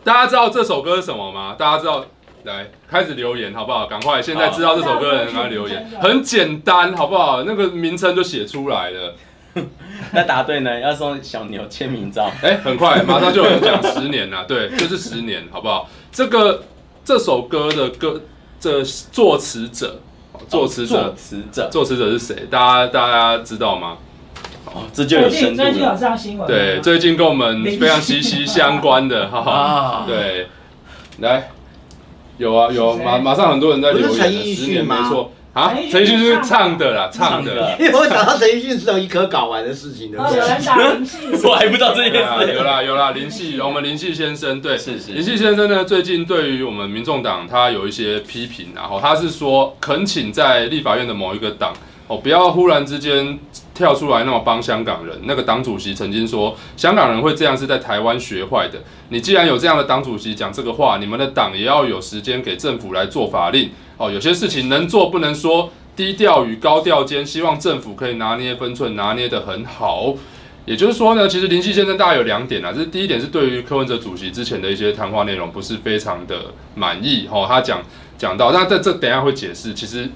[0.04, 1.56] 大家知道这首歌是什么吗？
[1.58, 2.06] 大家知道？
[2.43, 3.86] 来开始留言好不好？
[3.88, 4.21] 赶快！
[4.21, 7.43] 现在知道这首歌的人赶快留言，很简单好不好？
[7.43, 9.15] 那个名称就写出来了。
[10.13, 10.80] 那答对呢？
[10.80, 12.32] 要送小牛签名照。
[12.41, 14.45] 哎、欸，很快，马上就有人讲十年了。
[14.45, 15.89] 对，就是十年，好不好？
[16.12, 16.63] 这个
[17.04, 18.21] 这首歌的歌，
[18.60, 20.00] 这作词者，
[20.47, 22.36] 作词者，作词者，作词者是谁？
[22.50, 23.97] 大家大家知道吗？
[24.65, 25.71] 哦，这就有深度了。
[25.71, 26.47] 最近有上新闻。
[26.47, 30.04] 对，最近跟我们非常息息相关的，哈哈。
[30.08, 30.47] 对，
[31.19, 31.50] 来。
[32.38, 34.12] 有啊有，马马上很多人在留言。
[34.13, 35.02] 陈奕迅吗？
[35.02, 37.76] 没错啊，陈奕迅是唱的啦，唱的。
[37.82, 40.17] 因为我想到陈奕迅是有一颗搞完的事情的。
[40.17, 42.54] 有人 打林夕， 我还不知道这件事。
[42.54, 45.13] 有啦有啦，林夕，我们林夕先生，对，是是。
[45.13, 51.73] 林夕先生呢，最近对于我们民众党他有一些批评，然后他是说恳请在立法院的某一个党。
[52.10, 53.38] 哦，不要忽然之间
[53.78, 55.16] 跳出来那么帮香港人。
[55.26, 58.80] 那个党主席曾经说，香港人会这样是在台湾学坏的。
[59.10, 63.70] 你既然有这样的党主席讲这个话，你们的党也要有时间给政府来做法令。
[63.98, 70.16] 哦，有些事情能做不能说，低调与高调间，希望政府可以拿捏分寸，拿捏得很好。
[70.66, 76.36] 也就是说呢，其实林夕先生大概有两点啊，这是第一点是对于柯文哲主席之前的一些谈话内容不是非常的
[76.74, 77.30] 满意。
[77.32, 77.84] 哦，他讲
[78.18, 80.10] 讲到，那这这等下会解释，其实。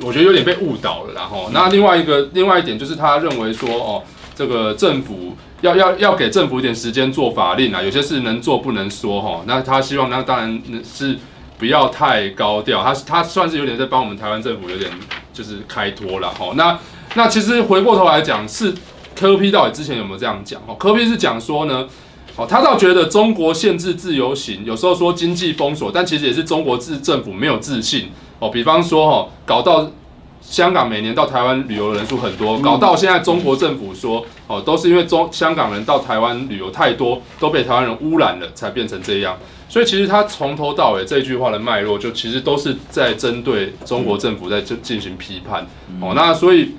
[0.00, 4.02] 我觉得有点被误导了，然后那另外一个另外一点就是他认为说哦，
[4.34, 9.42] 这个政府要要要给政府一点时间做法令啊，有些事能做不能说哈。
[9.46, 11.18] 那他希望那当然是
[11.58, 14.88] 不要太高调，他他算是有点在帮我们台湾政府有点
[15.32, 16.52] 就是开脱了哈。
[16.54, 16.78] 那
[17.14, 18.72] 那其实回过头来讲，是
[19.16, 20.62] 柯 P 到底之前有没有这样讲？
[20.68, 21.88] 哦，柯 P 是讲说呢，
[22.36, 28.10] 哦，他倒觉得中国限制自由行，有时候说经济封锁，但其实也是中国自政府没有自信。
[28.38, 29.90] 哦，比方说哈，搞到
[30.40, 39.36] 香港每年到台湾旅游的人数很多，搞到现在中国政府说，哦，都是因为中香港人到台湾旅游太多，都被台湾人污染了，才变成这样。
[39.68, 45.66] 所以其实他从头到尾这句话的脉络，就其实都是在针对中国政府在进进行批判。
[46.00, 46.74] 哦，那所以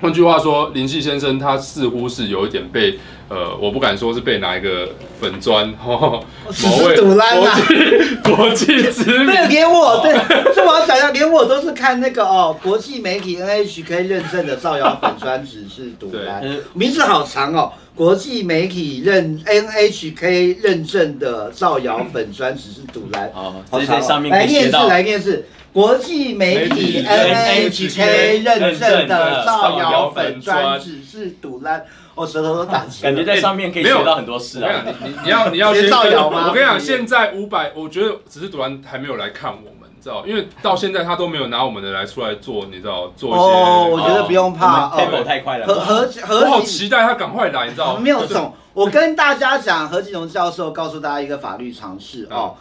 [0.00, 2.98] 换句话说，林夕先生他似乎是有一点被。
[3.32, 4.88] 呃，我不敢说是被哪一个
[5.20, 5.86] 粉砖哈，
[6.64, 7.14] 某位国
[7.54, 10.12] 际 国际知名，对，连我对，
[10.52, 16.42] 这我要讲一下，连我都是看那个哦，国际媒体 NHK 认证的造谣粉砖，只是独蓝，
[16.74, 31.84] 名字好长哦，国际媒体认 NHK 认证的造谣粉砖，只是独蓝，哦，好长，来念字来念是，国际媒体 NHK 认证的造谣粉专，只是独蓝。
[32.16, 34.84] 我舌头都打结，感觉在上面可以学到很多事啊！
[34.84, 36.48] 你你你要你要先造谣吗？
[36.48, 40.26] 我跟你讲，现在五百，我觉得只是突然还没有来看我们，你知道？
[40.26, 43.10] 因为到现在他都没有拿我们的来出来做，你知道？
[43.16, 45.66] 做一些哦，我觉得不用怕，tempo 太快了。
[45.66, 47.96] 何何何，我好期待他赶快来，你知道？
[47.96, 48.52] 没有送。
[48.74, 52.54] 我跟大家讲，何启荣教授告诉大家一个法律常识哦。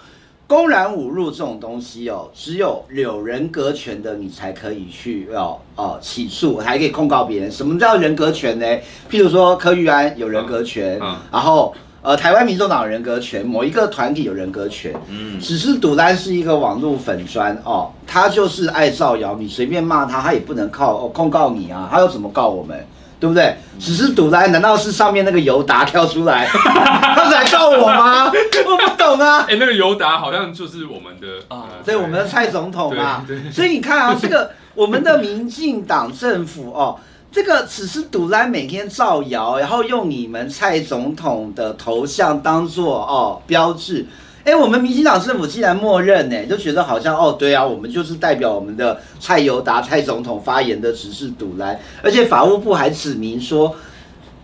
[0.50, 7.52] 公然侮辱这种东西哦，只有有人格权的你才可以去哦哦起诉，还可以控告别人。
[7.52, 8.66] 什么叫人格权呢？
[9.08, 14.92] 譬如说柯玉安有人格权，嗯嗯、然后呃台湾民众党有人格权，某一个团体有人格权。
[15.08, 22.84] 嗯，只是独单是一个网络粉砖哦，他就是爱造谣，你随便骂他，他也不能靠哦控告你啊，他又怎么告我们？
[23.20, 23.58] 对不对？
[23.80, 28.26] 只是堵来，难道是上面那个尤达跳出来， 他是来告我吗？
[28.26, 29.46] 我不懂啊。
[29.50, 33.26] 哎，那个尤达好像就是我们的啊，对，我们的蔡总统嘛。
[33.52, 37.00] 所以你看啊，这个我们的民进党政府哦，
[37.32, 44.06] 这个只是堵来每天造谣，然后用你们蔡总统的头像当做哦标志。
[44.44, 53.76] 哎，我们民进党政府既然默认呢，就觉得好像哦，对啊，我们就是代表我们的蔡尤达蔡总统发言的指示赌来，而且法务部还指明说。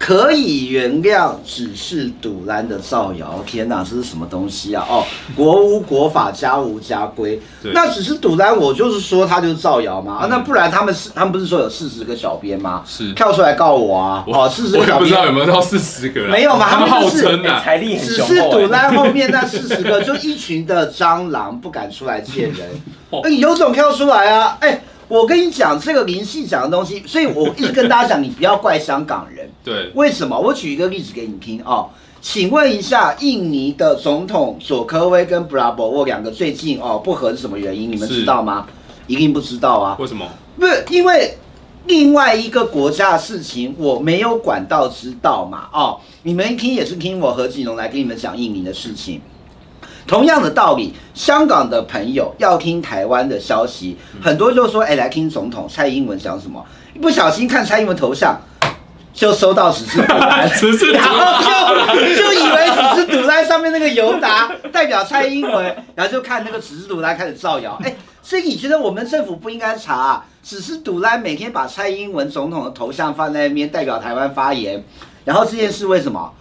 [0.05, 4.85] 可以原谅只是堵拦的造谣，天哪，这是什么东西啊？
[4.87, 5.03] 哦，
[5.35, 10.19] 国无国法，家无家规，对那只是堵拦，我就是说他就是造谣嘛。
[10.19, 12.83] 嗯、啊，那不然他们是他们不是说有四十个小编吗？
[12.85, 14.23] 是跳出来告我啊？
[14.27, 16.27] 我哦，四十个小编，我不知道有没有到四十个？
[16.27, 16.69] 没有嘛？
[16.69, 18.27] 他们号称的财力很雄厚。
[18.27, 22.69] 只是赌烂后面那四十个，就一群的蟑螂不敢出来见人。
[23.23, 24.55] 那 你有种跳出来啊？
[24.59, 24.83] 哎。
[25.07, 29.49] 我跟你讲这个林夕讲的东西，所以我一直跟大家讲，你不要怪香港人。
[29.63, 30.39] 对，为什么？
[30.39, 31.89] 我举一个例子给你听哦。
[32.21, 37.91] 请问一下，印尼的总统佐科威跟布拉伯沃两个最近哦不和是什么原因？
[37.91, 38.65] 你们知道吗？
[39.05, 39.95] 一定不知道啊。
[39.99, 40.25] 为什么？
[40.59, 41.37] 不是因为
[41.85, 45.69] 另外一个国家的事情，我没有管道知道嘛？
[45.71, 49.21] 哦，你们一听也是听我何启农来跟你们讲印尼的事情。
[50.07, 56.63] 同样的道理，香港的朋友要听台湾的消息，很多就说：“哎，来听总统蔡英文讲什么？”
[56.93, 58.39] 一不小心看蔡英文头像，
[59.13, 60.47] 就收到指示赌单，
[60.93, 67.79] 然后就就以为指示赌单上面那个尤达代表蔡英文，然后就看那个指示赌单开始造谣。
[67.83, 70.25] 哎，所以你觉得我们政府不应该查啊？
[70.43, 74.83] 只是赌烂每天把蔡英文总统的头像放在那边，代表台湾发言。
[75.25, 76.31] 然后这件事为什么？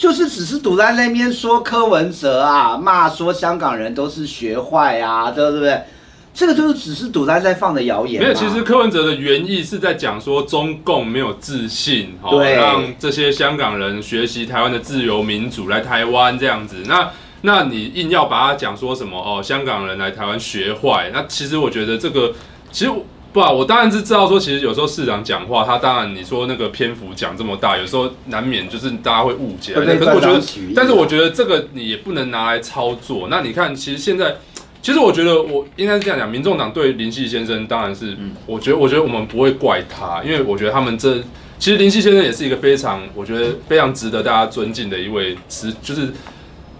[0.00, 5.78] 就是只是堵在那边说柯文哲啊，骂说香港人都是学坏啊，对不对？
[6.32, 8.22] 这个就是只是堵在在放的谣言。
[8.22, 16.76] 没有，其实柯文哲的原意是在讲说中共没有自信，对，让这些香港人学习台湾的自由民主来台湾这样子。
[16.86, 17.10] 那
[17.42, 21.10] 那你硬要把它讲说什么哦，香港人来台湾学坏？
[21.12, 22.32] 那其实我觉得这个
[22.72, 22.90] 其实。
[23.32, 29.72] 不啊，我当然是知道说，其实有时候市长讲话，他当然你说那个篇幅讲这么大，有时候难免就是大家会误解。
[29.72, 30.42] 可是我觉得，
[30.74, 33.28] 但是我觉得这个你也不能拿来操作。
[33.30, 34.34] 那你看，其实现在，
[34.82, 38.16] 其实我觉得我应该是这样讲，民众党对林夕先生当然是，
[38.46, 41.18] 我觉得我觉得我们不会怪他，因为我觉得他们这
[41.58, 46.12] 其实林夕先生也是一个非常，我觉得非常值得大家尊敬的一位词，就是。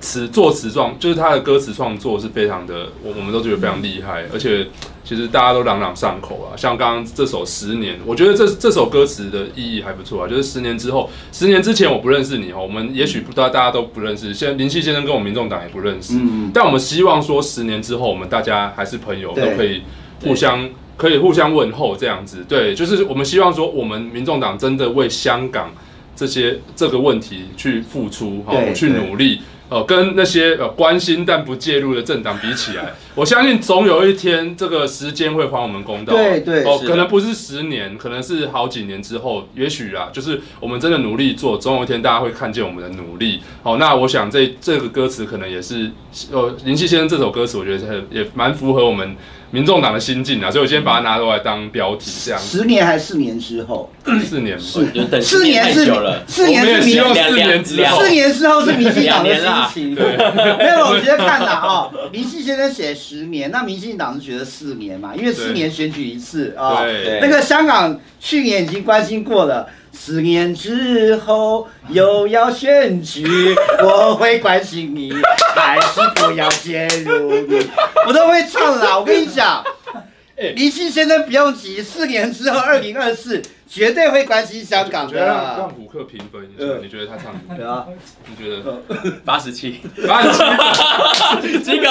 [0.00, 4.66] 词作词创就是他的歌词创作是非常的，我我们都觉得非常厉害，而且
[5.04, 6.56] 其实大家都朗朗上口啊。
[6.56, 10.28] 像刚刚这首《十年》，我觉得这这首歌词的意义还不错啊。
[10.28, 14.32] 就是十年之后，十年之前我不认识你哦，我们也许不知道大家都不认识。
[14.32, 19.82] 现在林夕先生跟我们民众党也不认识，嗯，但我们希望说十年之后，我们大家还是朋友，都可以
[20.24, 22.42] 互相可以互相问候这样子。
[22.48, 25.70] 对，就是我们希望说，我们民众党真的为香港
[26.16, 29.40] 这些这个问题去付出，好去努力。
[29.70, 36.12] 呃，跟那些呃关心但不介入的政党比起来，我相信总有一天这个时间会还我们公道。
[36.12, 43.40] 对对，哦，可能不是十年，可能是好几年之后，也许啊，就是我们真的努力做，总有一天大家会看见我们的努力。
[43.62, 45.88] 好，那我想这这个歌词可能也是，
[46.32, 49.16] 呃，林夕先生这首歌词，我觉得也蛮符合我们。
[49.52, 52.40] 民众党的心境啊，所以我今天把它拿出来当标题，这样。
[52.40, 53.90] 十年还是四年之后？
[54.04, 55.84] 四年，四年，四年是
[56.26, 59.94] 四年是民众四年之后，四年之后是民进党的心情。
[59.94, 60.16] 对，
[60.56, 66.82] 没有，我直接看了啊，明信先生写十年，那民进党是觉得四年嘛，因为四年选举一次啊。
[66.84, 69.68] 对，那个香港去年已经关心过了。
[70.02, 75.12] 四年之后又要选举，我会关心你，
[75.54, 77.68] 还是不要介入你？
[78.06, 79.62] 我都会唱啦，我跟你讲，
[80.56, 83.42] 林夕先生不用急，四年之后二零二四。
[83.70, 85.24] 绝对会关心香港的。
[85.24, 87.54] 让让虎克评分一下，你觉得他唱什么？
[87.56, 87.86] 对啊，
[88.26, 88.82] 你觉得？
[89.24, 89.78] 八十七，
[90.08, 91.88] 八十七，这个，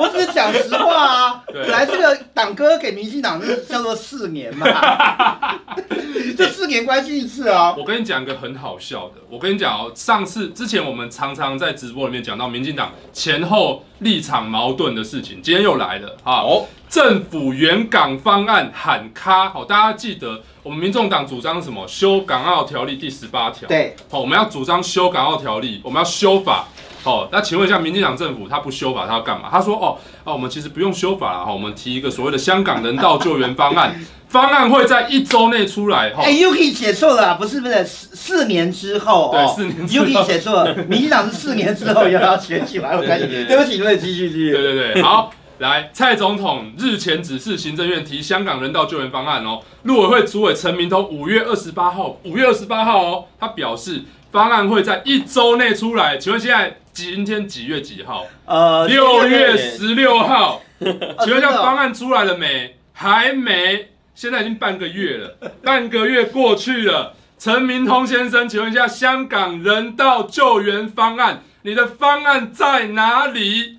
[0.00, 1.44] 我只是讲实话啊。
[1.52, 4.64] 本来这个党歌给民进党是叫做四年嘛，
[6.38, 7.74] 这四年关心一次啊。
[7.76, 16.42] 我跟你讲一个很好笑的，我跟你讲哦，上次之前我们常常在直播里面讲到民进党前后立场矛盾的事情，今天又来了啊。
[16.42, 20.42] 哦，政府援港方案喊卡，好，大家记得。
[20.64, 21.86] 我们民众党主张什么？
[21.86, 23.68] 修港澳条例第十八条。
[23.68, 26.66] 对，好，我们要主张修港澳条例，我们要修法。
[27.04, 29.48] 好，那请问一下，民进党政府他不修法，他要干嘛？
[29.52, 33.98] 他说，哦，哦，我们其实不用修法了，哈，我们提一个所谓的香港人道救援方案，
[34.28, 36.10] 方案会在一周内出来。
[36.10, 39.30] 哈，哎，Yuki 写错了，不是不是，四四年之后。
[39.32, 40.04] 对，四年之后。
[40.04, 43.28] Yuki 写错了，民进党是四年之后又要选举完，我赶紧。
[43.28, 44.52] 对不起，对不起，继续继续。
[44.52, 45.32] 对对对，好。
[45.60, 49.60] 来，蔡总统日前指示行政院提香港人道救援方案哦。
[49.82, 56.16] 陆委会主委陈明通五月二十八号，五月二十八号哦，他表示方案会在一周内出来。
[56.16, 58.24] 请问现在今天几月几号？
[58.46, 60.62] 呃，六月十六号。
[60.78, 62.76] 请问一下方案出来了没？
[62.94, 67.14] 还没，现在已经半个月了，半个月过去了。
[67.38, 73.76] 陈明通先生，请问一下香港人道救援方案，你的方案在哪里？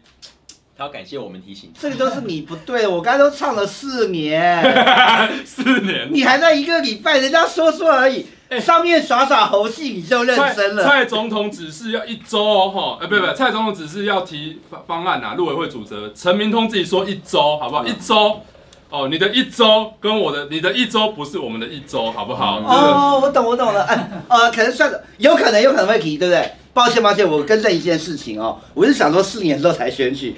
[0.81, 4.63] 要感谢我们提醒，这个都是你不对，我刚才都唱了四年，
[5.45, 10.83] 四年，你还在一个礼拜，人家说说而已，欸、上面耍耍猴戏你就认真了。
[10.83, 17.83] 蔡，蔡总统指示要一周哦，哎、欸，不不，蔡总统指示要提方方案啊，陆委会主责陈明通自己说一周，好不好？
[17.85, 18.41] 嗯、一周
[18.89, 22.59] 哦，你的一周跟我的，你的一周不是我们的一周，好不好？
[22.59, 26.53] 嗯、哦，我懂，我懂了，哎，呃，可能算，有可能，有可能会提，对不对？
[26.73, 30.35] 抱歉，抱歉，我更正一件事情哦，我是想说四年之后才选举。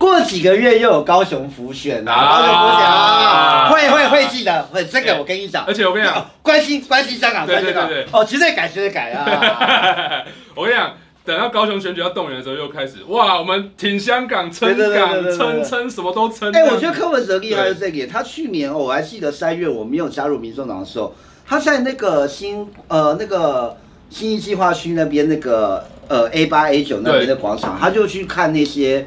[0.00, 10.24] 过几个月又有高雄浮选啊，高雄浮选啊，会会会记得，会这个我跟你讲，而且我跟你讲，关心关心香港，对对对对，哦，绝对改绝对改啊！
[10.56, 16.50] 我跟你讲，等到高雄选举要动员的时候，又开始哇，我们挺香港，撑港，撑撑什么都撑。
[16.50, 21.14] 哎，我觉得柯文哲厉害是这个，他去年我还记得三月我没有加入民众党的时候，
[21.46, 23.76] 他在那个新呃那个
[24.08, 29.06] 新义计划区那边那个呃 A 八 A 九那边的广场，他就去看那些。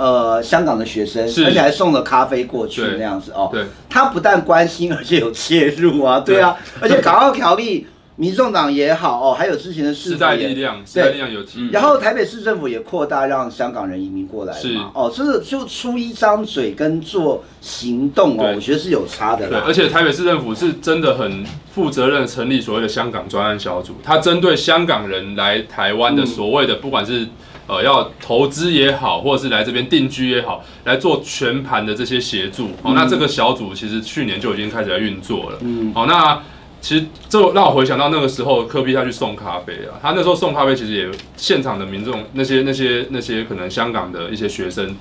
[0.00, 3.50] 呃，香港的学生，而且还送了咖啡过去那样子哦。
[3.52, 6.20] 对，他不但关心，而且有介入啊。
[6.20, 7.86] 对啊，而且港澳条例，
[8.16, 11.68] 民众党也好哦，还有之前的世代力量，世代力量有提。
[11.70, 14.58] 然后台北市政府也扩大让香港人移民过来嘛。
[14.58, 19.50] 是哦，就是就出一张嘴跟做行动哦，我觉得是有差的。
[19.50, 21.44] 对，而且台北市政府是真的很
[21.74, 27.28] 负责任，成立所谓的香港专案小组，他针对香港人来台湾的所谓的不管是。
[27.70, 32.70] 呃，要投资也好，或者是来这边定居也好，来做全盘的这些协助。
[32.82, 35.58] 哦，那这个小组其实去年就已经开始在运作了。
[35.60, 36.42] 嗯，好，那
[36.80, 44.96] 其实这让我回想到那个时候，科比他去送咖啡啊，他那时候送咖啡，其实也现场的民众那些那些那些可能香港的一些学生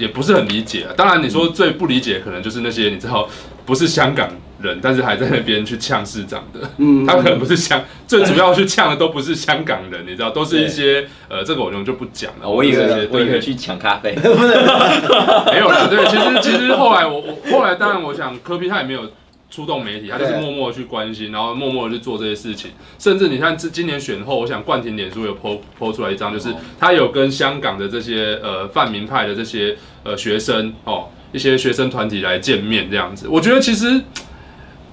[0.00, 0.90] 也不是很理解啊。
[0.96, 3.28] 当然，你说最不理解可能就是那些你知道
[3.64, 4.28] 不是香港
[4.60, 12.48] 人，但是还在那边去呛市长的，嗯， 他可能不是香，最主要去呛的都不是香港人，你知道，都是一些呃，这个我们就不讲了。
[12.48, 15.88] 我以为我以为去抢咖啡， 没有了。
[15.88, 19.02] 对， 其实其实后来我我后来当然我想科比他也没有
[19.50, 22.70] 出动媒体，他就是默默的去关心，然后默默的去做这些事情。
[22.98, 33.28] 甚至你看这今年选后，我想冠廷脸书有 po po 出来一张，就是他有跟香港的这些呃泛民派的这些呃学生哦，一些学生团体来见面这样子。
[33.28, 34.02] 我觉得其实。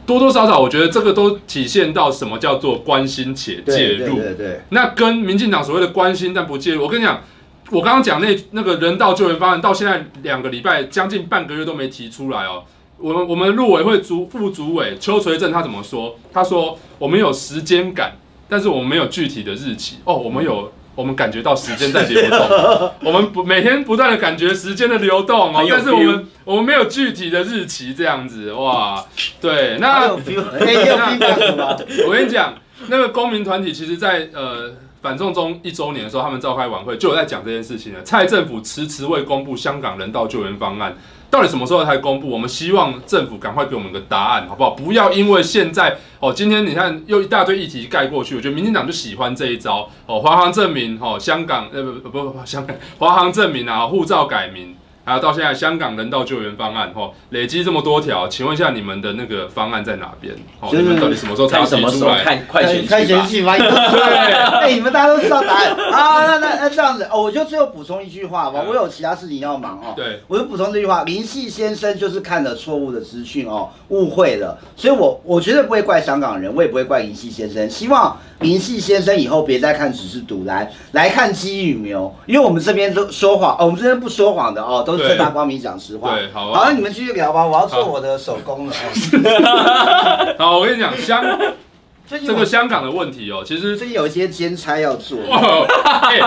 [0.07, 4.15] 多多少少，我觉得这个都体现到什么叫做关心且介入。
[4.15, 4.61] 对对对。
[4.69, 7.21] 那跟民进党所谓的关心但不介入，我跟你讲，
[7.71, 12.63] 我刚刚讲那那个人道救援方案，到现在两个礼拜，将近半个月都没提出来哦。
[12.97, 16.17] 我们我们陆委会主副主委邱垂正他怎么说？
[16.31, 18.15] 他说我们有时间感，
[18.47, 19.97] 但是我们没有具体的日期。
[20.05, 20.71] 哦，我们有。
[20.97, 29.05] 我们感觉到时间在流动， 我们不每天不断的感觉时间的流动哦，但是我们我们没有具体的日期这样子哇，
[29.39, 30.19] 对，那 我
[32.11, 32.55] 跟你讲，
[32.87, 34.71] 那个公民团体其实在呃
[35.01, 38.01] 反送中一周年的时候，他们召开晚会就有在讲这件事情了。
[38.01, 40.97] 蔡政府迟迟未公布香港人道救援方案。
[41.29, 42.29] 到底什么时候才公布？
[42.29, 44.71] 我们希望政府赶快给我们个答案，好不好？
[44.71, 54.75] 不要因为现在哦，今天你看又一大堆议题盖过去，我觉得民进党就喜欢这一招哦，华航证明哦，香港呃不不不香港华航证明啊，护照改名。
[55.07, 60.35] 还有到现在香港人道救援方案，吼，累积这么多条，请问一下你们的那个方案在哪边？
[60.59, 62.25] 哦，你们到底什么时候才要提出来？
[62.25, 63.55] 看快选期吧。
[63.57, 66.25] 对，哎，你们大家都知道答案啊？
[66.25, 68.61] 那那那这样子哦，我就最后补充一句话吧。
[68.67, 69.93] 我有其他事情要忙哦。
[69.95, 77.69] 对，我就补充这句话：林夕先生就是看了错误的资讯哦，误会了，所以我我绝对不会怪香港人，我也不会怪林夕先生。
[77.69, 84.96] 希望林夕先生以后别再看只是赌烂，来看鸡与牛，因为我们这边都说谎，哦，我们这边不说谎的哦，都。
[84.97, 88.73] 正大光明讲实话，对，好，好，那你们继续聊吧，我要做我的手工了。
[90.37, 91.23] 好， 我跟你讲，香，
[92.07, 95.19] 这个香港的问题哦，其实最近有一些兼差要做。
[95.31, 96.19] 哎，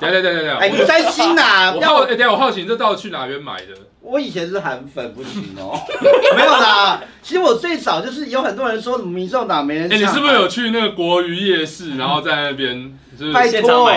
[0.00, 1.72] 等等等等等，哎，你担心呐？
[1.74, 3.68] 我好，哎，等下我好奇，这到底去哪边买的？
[4.00, 5.78] 我以前是韩粉，不行哦。
[6.36, 9.92] 没有啦，其实我最早就是有很多人说民众党没人。
[9.92, 12.98] 哎，你是不是有去那个国鱼夜市，然后在那边？
[13.32, 13.90] 拜托，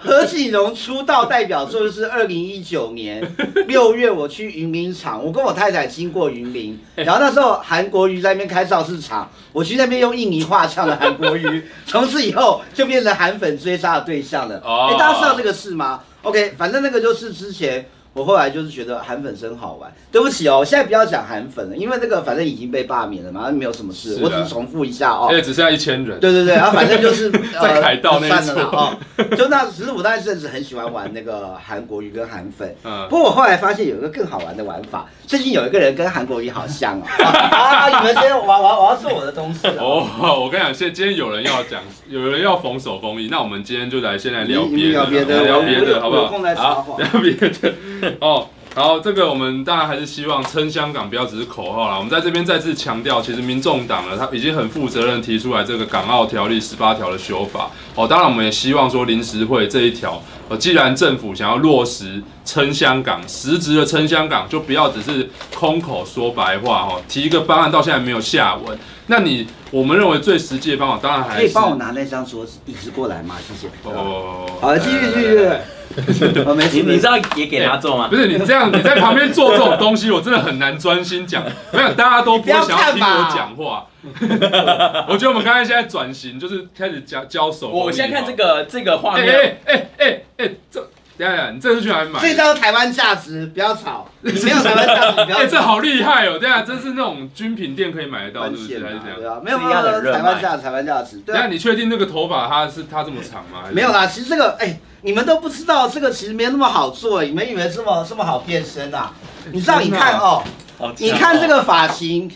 [0.00, 3.22] 何启荣出道代表作就是二零一九年
[3.66, 14.56] 六月，我去云林场，我跟我太太经过云林，然后那时候韩国瑜在那边开造市场，我去那边用印尼话唱了韩国瑜， 从此以后就变成韩粉追杀的对象了。
[14.64, 17.86] 哎，大家知道这个事吗？OK，反正那个就是之前。
[18.14, 19.92] 我后来就是觉得韩粉真好玩。
[20.10, 24.20] 对不起哦，现在不要讲韩粉了，因为那个反正已经被罢免了嘛，没有什么事。
[24.22, 25.26] 我只是重复一下哦。
[25.28, 26.18] 而且只剩下一千人。
[26.20, 28.96] 对对对，然后 反正就是 在凯道那一侧哦。
[29.36, 32.74] 就那，其实我那阵子很喜欢玩那个韩国瑜跟韩粉。
[32.84, 33.06] 嗯。
[33.10, 37.04] 不过我后来发现有一个更好玩的玩法，最近有一个人跟韩国瑜好像哦。
[37.24, 39.66] 啊，你们先，玩玩我要做我的东西。
[39.78, 40.06] 哦，
[40.40, 46.26] 我跟你讲，现今天有人要讲，有人要缝手封印，那我们今天就来先来聊别的，聊别的，聊别的，好不好？
[46.54, 47.74] 好，聊别的。
[48.20, 51.96] 哦，然后，这个我们当然还是希望撑香港，不要只是口号啦。
[51.96, 57.70] 我们在这边再次强调，其实民众党呢，他已经很负责任提出来这个港澳条例十八条的修法。
[57.94, 68.76] 哦，当然我们也希望说临时会这一条，呃，既然政府想要落实撑香港，实质的撑香港，就不要只是空口说白话哦，提一个方案到现在没有下文。
[69.06, 73.36] 那你我们认为最实际的方法，当然还是可以帮我拿那张桌子椅子过来吗？
[73.46, 73.68] 谢谢。
[73.84, 75.48] 哦，好，继续继续。
[76.72, 78.08] 你你知道也给他做吗？
[78.08, 81.42] 不是你这样，你在旁边做这种东西，我真的很难专心讲。
[81.72, 83.86] 没有，大家都不会想要听我讲话。
[85.08, 87.68] 我觉得我们刚才现在转型，就是开始交交手。
[87.68, 92.20] 我现在看这个这个画面，哎哎哎哎，这等下你这是去哪里买？
[92.20, 94.06] 这叫台湾价值，不要吵。
[94.20, 95.42] 你没有台湾价值，不要吵。
[95.42, 96.38] 哎，这好厉害哦！
[96.40, 98.84] 等下这是那种军品店可以买得到，是不是？
[98.84, 99.40] 还是这样？
[99.44, 101.18] 没有没有台湾价值，台湾价值。
[101.18, 103.60] 等下你确定那个头发它是它这么长吗？
[103.72, 107.22] 没有啦，其实这个哎，你们都不知道，这个其实没那么好做。
[107.22, 109.12] 你们以为这么这么好变身啊？
[109.52, 109.78] 你知道？
[109.78, 110.42] 你看哦，
[110.98, 112.30] 你看这个发型。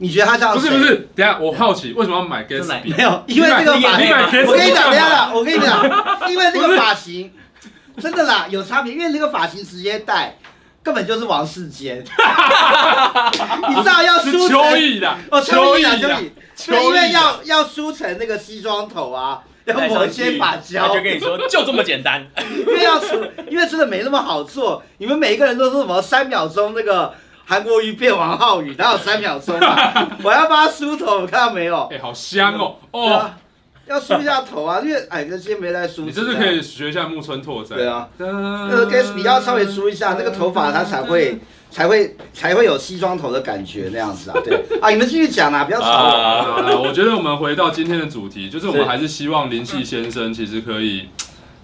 [0.00, 0.54] 你觉得他像？
[0.54, 2.96] 不是不是，等下我好奇为什么要买 Gatsby？
[2.96, 4.46] 没有，因为这个发型。
[4.46, 7.32] 我跟你讲，等下啦，我跟你讲，因为这个发型
[8.00, 10.36] 真的啦有差别，因为这个发型直接戴，
[10.84, 11.98] 根本就是王世坚。
[13.68, 16.32] 你知道要梳成秋意的哦，秋意的秋意，
[16.66, 20.88] 对，因为要要梳成那个西装头啊，要抹一些发胶。
[20.90, 22.26] 我就跟你说， 就这么简单。
[22.58, 24.82] 因为要梳，因为真的没那么好做。
[24.98, 27.14] 你们每一个人都说什么三秒钟那个。
[27.50, 30.06] 韩国瑜变王浩宇，哪有三秒钟啊？
[30.22, 31.88] 我要帮他梳头，看到没有？
[31.90, 32.76] 哎、欸，好香哦！
[32.92, 33.38] 哦、啊，
[33.88, 36.02] 要梳一下头啊，因为哎，今天没在梳。
[36.02, 37.74] 你这是可以学一下木村拓哉。
[37.74, 41.38] 对啊，那个 Gatsby 要稍微梳一下，那个头发它才会
[41.70, 44.36] 才会才会有西装头的感觉那样子啊。
[44.44, 46.08] 对啊，你们继续讲啊，不要吵我。
[46.08, 51.08] 啊，我觉得我们回到今天的主题，就是我们还是希望林夕先生其实可以。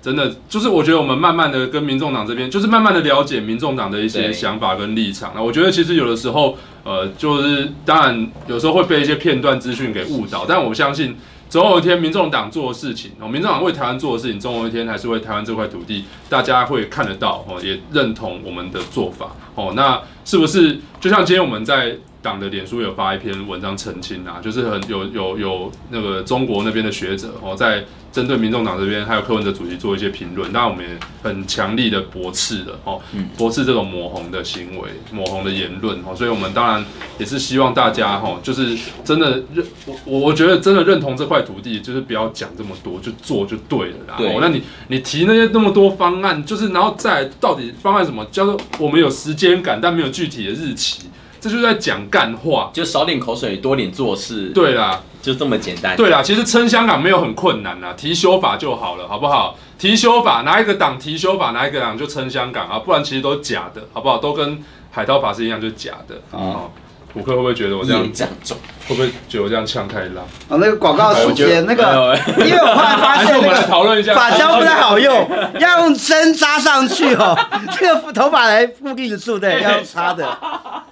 [0.05, 5.33] 真的就是，我觉得我们慢慢的跟民众党这边，就是慢慢的了解民众党的一些想法跟立场。
[5.35, 11.17] 那我觉得其实有的时候，呃，就是当然有时候会被一些片段资讯给误导，但我相信
[11.55, 27.85] 总有一天民众党做的事情，哦，民众党为台湾做的事情，总有一天还是为台湾这块土地，大家会看得到，哦，也认同我们的做法，哦，那是不是就像今天我们在党的脸书有发一篇文章澄清啊，就是很有有有那个中国那边的学者，哦，在。
[28.15, 33.03] 针对民众党这边还有柯文哲主席做一些评论，当然我们也很强力的驳斥了哦，
[33.37, 36.85] 驳斥这种抹红的行为、抹红的言论哦，所以我们当然
[37.19, 44.15] 也是希望大家哈，就是真的认我我我觉得真的认同这块土地，就是不要讲这么多，就做就对了啦。
[44.17, 51.09] 哦，那你你提那些那么多方案，就是然后再到底方案什么叫做我们有时间感，但没有具体的日期。
[51.45, 54.47] 这就是在讲干话，就少点口水，多点做事。
[54.55, 55.95] 对啦，就这么简单。
[55.95, 59.55] 对啦，其实撑香港没有很困难啦，提修法就好了，好不好？
[59.79, 64.17] 提修法，哪一个党提修法，哪一个党就撑香港啊，不然其实都是假的，好不好？
[64.17, 64.59] 都跟
[64.91, 66.19] 海涛法师一样，就是假的。
[66.31, 66.71] 哦。
[67.15, 68.57] 虎克会不会觉得我这样讲重？
[68.87, 70.21] 会不会觉得我这样呛太辣？
[70.49, 75.27] 哦，那个广告时间，那个，因为我后来发现， 我们来讨论一下，发胶不太好用，
[75.59, 77.35] 要用针扎上去哦，
[77.73, 80.27] 这个头发来固定住，对，要插的，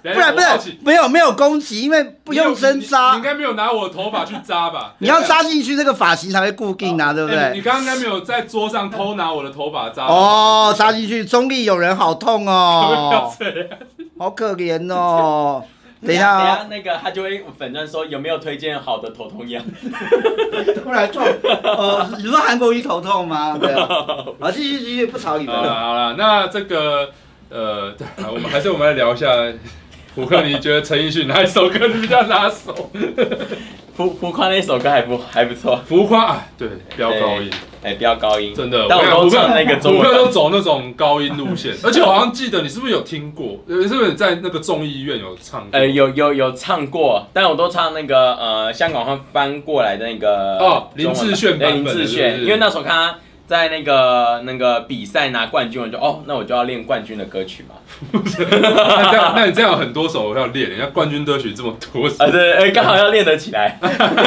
[0.01, 4.93] 不然不是没有没有攻击，因为不用针扎，你应该没有拿我的头发去扎吧？
[4.97, 7.51] 你要扎进去，这个发型才会固定啊，对不对？
[7.53, 13.31] 你刚刚应该没有在桌上偷拿我的头发扎哦，扎进去，中立有人好痛哦，
[14.17, 15.63] 好可怜哦。
[16.05, 19.61] 等一下，等下，那个他就会粉钻说有没有推荐好的头痛药？
[20.83, 21.23] 突然痛，
[21.63, 23.57] 呃，你说韩国瑜头痛吗？
[23.59, 23.87] 对啊，
[24.39, 25.73] 好，继续继续，不吵你们了。
[25.73, 27.09] 好了，那这个
[27.49, 29.27] 呃，对，我们还是我们来聊一下，
[30.15, 32.91] 虎克，你觉得陈奕迅哪一首歌比较拿手？
[33.95, 37.49] 浮浮夸那首歌还不还不错，浮夸啊，对，飙高音，
[37.83, 53.15] 哎，飙高音，真的，但我都唱那个，虎克都走那种高音路线， 而且我好像记得你是不是有听过，是不是在那个众议院有唱有有有唱过，但我都唱那个呃香港话翻过来的那个哦，林志炫版本，林志炫，因为那时候看他。
[53.45, 57.75] 在那个那个比赛拿冠军，我就哦，那我就要练冠军的歌曲嘛。
[58.11, 62.23] 那这样，那你这样有很多首要练，人家冠军歌曲这么多首。
[62.23, 63.77] 啊， 对，哎，刚好要练得起来。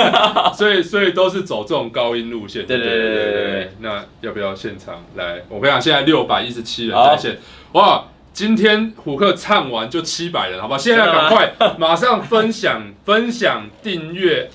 [0.54, 2.66] 所以，所以都是走这种高音路线。
[2.66, 3.72] 对对对对对对。
[3.80, 5.42] 那要不要现场来？
[5.48, 7.38] 我跟你讲，现在六百一十七人在线。
[7.72, 8.04] 哇，
[8.34, 10.78] 今天虎克唱完就七百人，好不好？
[10.78, 14.50] 现在赶快 马上分享、分享、订阅。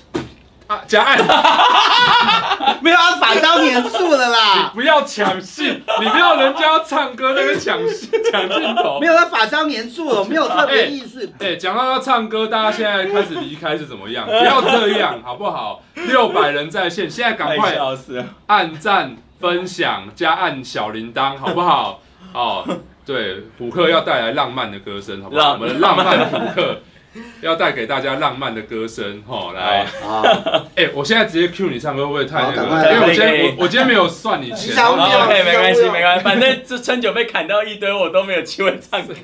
[0.86, 1.16] 加爱，
[2.80, 4.54] 没有啊，发胶黏住了啦！
[4.54, 8.98] 你不要抢戏，你不要人家要唱歌那边抢戏 抢镜头。
[9.00, 11.26] 没有，他发胶黏住了，没有特别意思。
[11.38, 14.26] 哎、欸，讲、欸、到要唱歌，大家现在开始离开是怎么样？
[14.26, 15.82] 不要这样， 好不好？
[15.94, 17.76] 六百人在线，现在赶快
[18.46, 22.00] 按赞、分享、加按小铃铛，好不好？
[22.32, 22.64] 哦，
[23.04, 25.52] 对，虎克要带来浪漫的歌声，好不好？
[25.52, 26.80] 我们的浪漫虎克。
[27.42, 29.86] 要带给大家浪漫的歌声，吼，来，
[30.76, 32.92] 哎，我现在直接 cue 你唱歌会不会太那个？
[32.92, 39.14] 因为我今天我我今天没有算你钱，OK，没关系没关系，反正这春酒被砍到一堆，我都没有机会唱歌。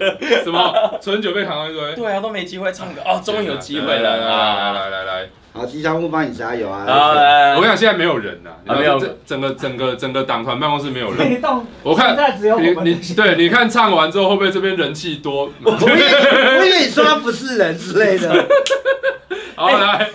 [0.45, 0.73] 什么？
[1.03, 1.95] 春酒被砍到一堆？
[1.95, 3.01] 对啊，都没机会唱歌。
[3.05, 5.29] 哦，终于有机会了，来来来来。
[5.59, 6.85] 好，吉祥物帮你加油啊！
[7.57, 11.43] 我跟你讲，现在没有人呐，没有，整个整个整个党团办公室没有人。
[11.83, 12.17] 我看
[12.61, 15.51] 你你对，你看唱完之后会不会这边人气多？
[15.65, 15.73] 我
[16.65, 18.47] 以为你说他不是人之类的。
[19.57, 20.09] 好来，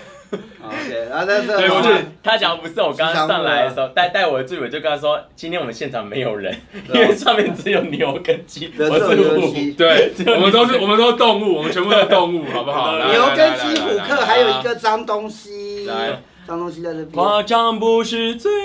[0.69, 6.55] 对，不是他讲不是我刚刚上来的时候带带我的助理，我就跟他说，今天我们现场没有人，
[6.93, 12.97] 因为上面只有牛跟鸡，我是虎，对，我们都是我们都是动物，我们全部都是动物， 好不好？
[12.97, 17.11] 牛跟鸡虎克，还有一个脏东西，来，脏东西在这边。
[17.11, 18.49] 夸张不是罪。
[18.51, 18.63] 过，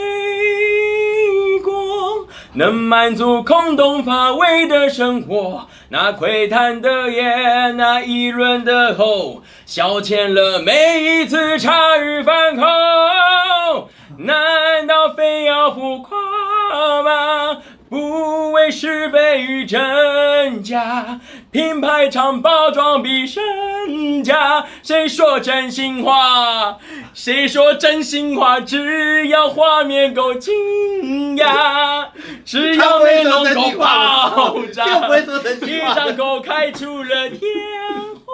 [2.54, 5.66] 能满足空洞乏味的生活。
[5.90, 13.88] 那窥探的眼，那议论的喉，消遣了每一次茶余饭后。
[14.18, 17.62] 难道非要浮夸吗？
[17.88, 21.20] 不为是非与真假，
[21.50, 24.66] 品牌厂包装比身价。
[24.82, 26.76] 谁说真心话？
[27.14, 28.60] 谁说真心话？
[28.60, 32.08] 只要画面够惊讶，
[32.44, 34.84] 只要内容够爆炸，
[35.64, 37.40] 一张口开出了天
[38.26, 38.32] 花，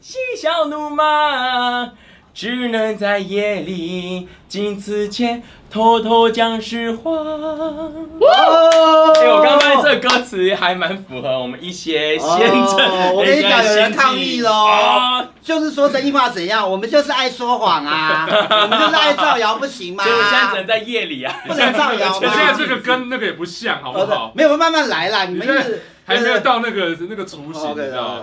[0.00, 1.90] 嬉笑怒骂。
[2.36, 7.10] 只能在夜里镜子前偷偷讲实话。
[7.10, 8.28] 哇！
[9.18, 13.14] 哎，我刚刚这歌词还蛮符合我们一些先生。
[13.14, 16.70] 我跟你讲，有人抗议喽，就是说真心话怎样？
[16.70, 20.04] 我们就是爱说谎啊， 我们就是爱造谣，不行吗？
[20.04, 22.20] 所以现在只能在夜里啊，不能造谣。
[22.20, 24.32] 现在这个跟那个也不像，好不好？
[24.36, 25.84] 没有，慢慢来啦，你们是。
[26.06, 28.22] 还没有到那个那个雏形，你知道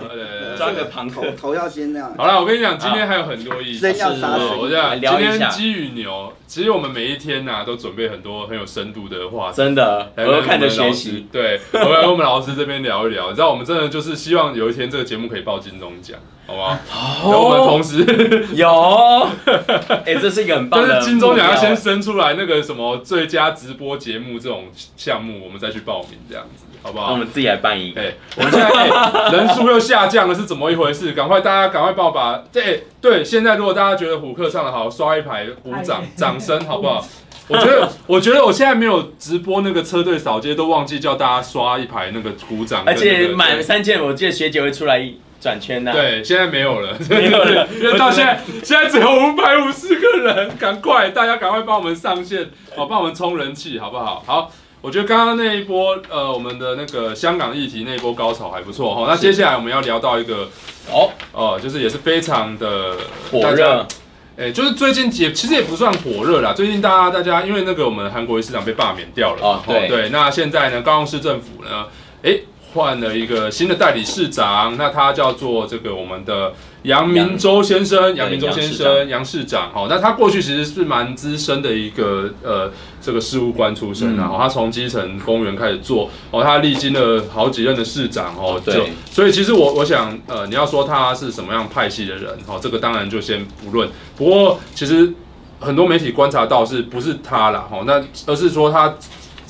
[0.56, 2.14] 抓个庞头 头要先那样。
[2.16, 3.80] 好了，我跟你讲，今天还有很多意思。
[3.80, 4.54] 真要杀死。
[4.58, 9.56] 我讲今天鸡与牛，其实我们每一天呐都准备很多很有深度的话题。
[9.56, 11.26] 真的，我要看着学习。
[11.30, 13.28] 对，我要跟我们老师这边聊一聊。
[13.28, 16.80] 你知道，我们真的就是希望有一天这个节目可以报金钟奖，好吗？
[17.22, 19.28] 然后我们同时有，
[20.06, 20.88] 哎，这是一个很棒的。
[20.88, 26.64] 但是金钟奖要先生出来那个什么最佳直播节目这种项目，我们再去报名这样子。
[26.84, 27.12] 好不好？
[27.12, 28.00] 我们自己来办一个。
[28.02, 31.12] 对，我们现在、欸、人数又下降了，是怎么一回事？
[31.12, 33.24] 赶快大家赶快帮我把这、欸、对。
[33.24, 37.02] 现在如果大家觉得虎克唱的好，刷一排鼓掌 掌声，好不好？
[37.48, 42.98] 我觉得我觉得我现在没有直播那个车队扫街，都忘记叫大家刷一排那个鼓掌、那个。
[42.98, 45.06] 而且满三千，我记得学姐会出来
[45.40, 45.94] 转圈的、啊。
[45.94, 54.22] 对，现在没有了，没有了，因 为到现在现在只有五百五十个人，赶快大家赶快帮我们上线，好帮我们冲人气，好不好？
[54.26, 54.50] 好。
[54.84, 59.06] 我觉得刚刚那一波，呃，我们的那个香港议题那一波高潮还不错哈。
[59.08, 60.46] 那接下来我们要聊到一个，
[60.90, 62.94] 哦，哦、呃，就是也是非常的
[63.30, 63.80] 火热，
[64.36, 66.52] 哎、欸，就是最近也其实也不算火热啦。
[66.52, 71.86] 最近大家大家因为那个我们韩国瑜市长被罢免掉了，哦，对，对，那现在呢，高雄市政府呢，
[72.22, 72.44] 哎、欸，
[72.74, 76.52] 换了一个新的代理市长，那他叫做这个我们的。
[76.84, 82.70] 杨明洲先生，杨明洲先生，杨市长，哦，那他过去其实是蛮资深的一个呃
[83.00, 95.10] 这个事务官出身啊，他从基层公务员开始做，哦，他历经了好几任的市长，哦，对，所以其实我我想，呃，你要说他是什么样派系的人，哦，这个当然就先不论，不过其实
[95.58, 98.94] 很多媒体观察到是不是他啦，哦，那而是说他。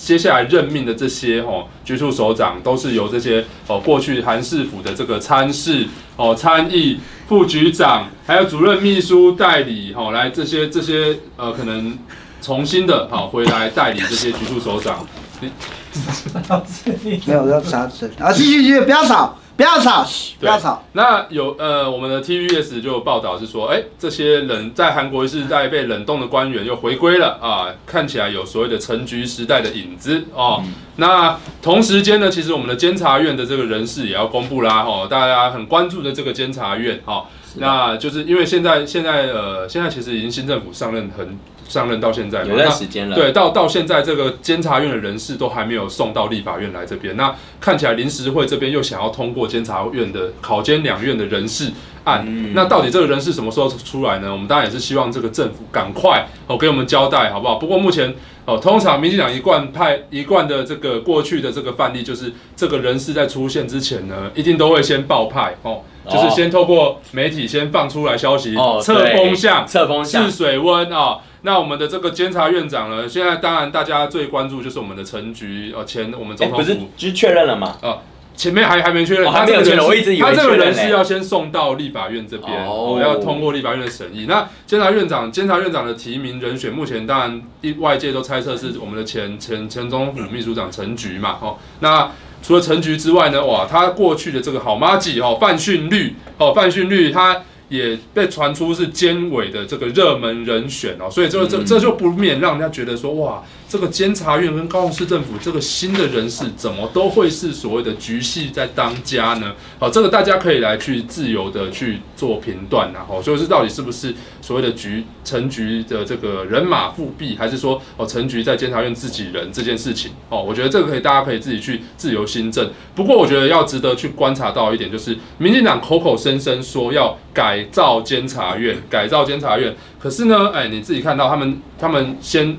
[0.05, 5.87] 接下来任命的这些哦，局处首长都是由这些哦过去韩市府的这个参事
[6.17, 11.99] 哦参议副局长，还有主任秘书代理哦来这些这些呃可能
[12.43, 15.07] 重新的好回来代理这些局处首长。
[15.41, 18.31] 没有要啥子啊？
[18.31, 19.39] 继续继续，不要吵。
[19.57, 20.05] 不要吵，
[20.41, 20.83] 不要吵。
[20.93, 30.61] 那有呃，我们的 TVS 就有报道是说，哎、欸，这些人在韩国是在被冷冻的官员又回归了啊，看起来有所谓的陈局时代的影子哦。
[30.65, 37.27] 嗯、那同时间呢，其实我们的监察院的这个人事也要公布啦，哦，大家很关注的这个监察院，哈、哦，
[37.57, 41.39] 那就是因为现在现在呃，现在其实已经新政府上任很。
[41.69, 47.17] 上任到现在有段时间了，对，到到现在这个监察院的人事都还没有送到立法院来这边。
[47.17, 51.73] 那看起来临时会这边又想要通过监察院的考监两院的人事
[52.05, 54.31] 案，嗯、那到底这个人事什么时候出来呢？
[54.31, 57.57] 我们当然也是希望这个政府赶快哦给我们交代，好不好？
[57.57, 71.19] 不过目前哦，通常民进党一贯派一贯的这个过去的这个范例，就是这个人事在出现之前呢，一定都会先报派哦，就是先透过媒体先放出来消息，测风向，测风向，试水温啊。
[71.47, 73.07] 那我们的这个监察院长呢？
[73.07, 77.77] 现在当然大家最关注就是我们的陈局，呃，前我们总统府，不是，就是确认了吗？
[77.83, 77.99] 啊，
[78.35, 84.25] 前面还还没确认，还没有确认，我一直以为他这个人是要先送到立法院这边，哦，要通过立法院的审议。
[84.27, 92.11] 那监察院长，监察院长的提名人选，目前当然一外界都猜测是我们的前前前总统府秘书长陈菊嘛，哦，那
[92.43, 97.43] 除了陈菊之外呢，哇，他过去的这个好妈吉哦，范训率哦，范训率他。
[97.69, 109.55] 也被传出是监委的这个热门人选哦，所以这这这就不免让人家觉得说，哇，这个监察院跟高雄市政府这个新的人士怎么都会是所谓的局系在当家呢？
[109.79, 122.71] 好，这个大家可以来去自由的去做评断然后就是到底是不是所谓的局陈局的这个人马复辟，还是说哦陈局在监察院自己人这件事情哦，我觉得这个可以大家可以自己去自由新政。
[122.95, 129.75] 不过我觉得要值得去观察到一点，就是民进党口口声声说要改造监察院，改造监察院。
[129.99, 132.57] 可是呢，哎，你自己看到他们，他们先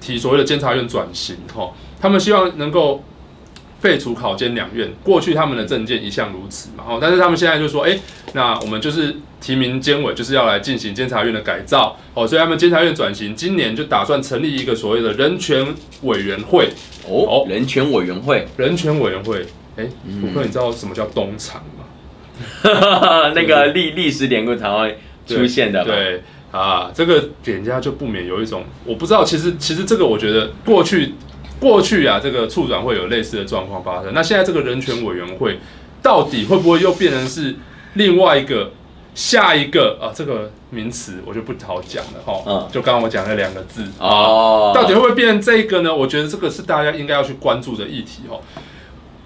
[0.00, 3.04] 提所谓的监察院转型，哦，他们希望能够
[3.80, 4.90] 废除考监两院。
[5.02, 7.98] 过去他们的政见一向如此嘛，哦，但是他们现在就说，哎，
[8.32, 15.66] 那我们就是提名监委，就是要来进行监察院的改造，哦，所以他们监察院转型，今年就打算成立一个所谓的人权
[16.02, 16.70] 委员会，
[17.08, 19.44] 哦，人权委员会，人权委员会，
[19.76, 19.86] 哎，
[20.20, 21.62] 虎克，你知道什么叫东厂？
[23.34, 31.14] 那个历历史典故才会出现的，对啊，这个人家就不免有一种，我不知道，其实其实这个我觉得过去
[31.60, 34.14] 过去啊，这个促转会有类似的状况发生。
[34.14, 35.58] 那现在这个人权委员会
[36.02, 37.54] 到底会不会又变成是
[37.94, 38.72] 另外一个
[39.14, 40.12] 下一个啊？
[40.14, 42.42] 这个名词我就不好讲了哈。
[42.46, 45.94] 嗯，就刚刚我讲那两个字哦，到底会不会变成这个呢？
[45.94, 48.40] 我觉得这个是大家应该要去关注的议题哦。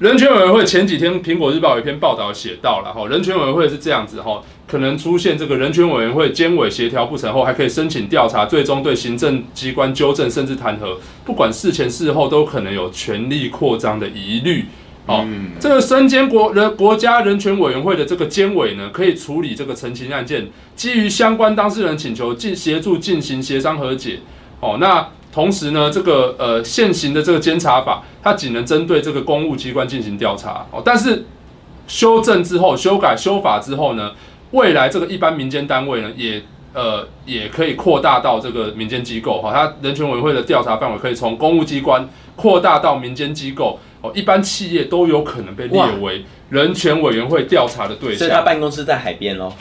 [0.02, 14.64] 人权委员会前几天，《苹果日报》有一篇报道写到了哈，人权委员会是这样子哈，可能出现这个人权委员会监委协调不成后，还可以申请调查，最终对行政机关纠正甚至弹劾，不管事前事后都可能有权力扩张的疑虑。
[15.06, 15.24] 哦，
[15.60, 24.18] 这个身兼国人国家人权委员会的这个监委呢，可以处理这个陈情案件，基于相关当事人请求进协助进行协商和解。
[24.58, 25.06] 哦，那。
[25.32, 30.82] 同时呢，这个呃现行的这个监察法，它仅能针对这个公务机关进行调查哦。
[30.84, 31.24] 但是
[31.88, 34.12] 修正之后、修改修法之后呢，
[34.50, 36.42] 未来这个一般民间单位呢，也
[36.74, 39.50] 呃也可以扩大到这个民间机构哈。
[39.52, 42.06] 它人权委员会的调查范围可以从公务机关
[42.36, 48.18] 扩大到民间机构哦，一般企业都有可能被列为人权委员会调查的对象。
[48.18, 49.52] 所以他办公室在海边喽。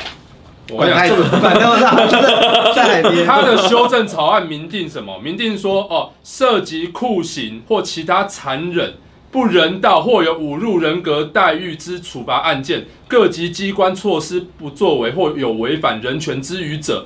[0.72, 3.26] 我讲这个，反正在海边。
[3.26, 5.20] 他的修正草案明定什么？
[5.20, 8.94] 明定说哦，涉及酷刑或其他残忍、
[9.32, 17.06] 不人道或有侮辱人格待遇之处罚案件，各级机关措施不作为或有违反人权之余者，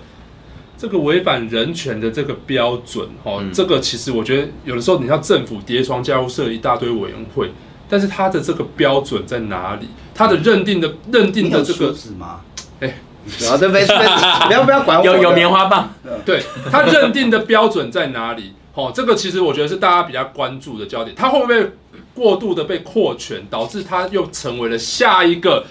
[0.77, 7.51] 这个违反人权的这个标准，哦，嗯、这个其实我觉得有的时候，你像政府叠床架屋设一大堆委员会，
[7.89, 9.87] 但是他的这个标准在哪里？
[10.13, 12.41] 他的认定的认定的这个是吗？
[12.79, 12.95] 哎。
[13.39, 15.93] 然后这边不要不要管我，有有棉花棒，
[16.25, 18.53] 对， 他认定的标准在哪里？
[18.73, 21.15] 哦，这个其实我觉得是大家比较关注的焦点。
[21.15, 21.71] 他会不会
[22.13, 25.65] 过度的被扩权，导致他又成为了下一个？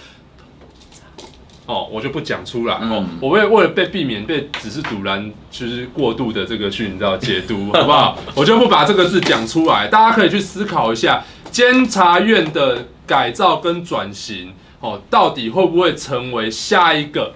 [1.67, 2.75] 哦，我就不讲出来。
[2.75, 8.17] 哦，我为为了被避免被只是阻拦，就是过度的这个去你知道解读， 好不好？
[8.33, 9.87] 我就不把这个字讲出来。
[9.87, 17.33] 大家可以去思考一下，监察院的改造跟转型，哦，到底会不会成为下一个？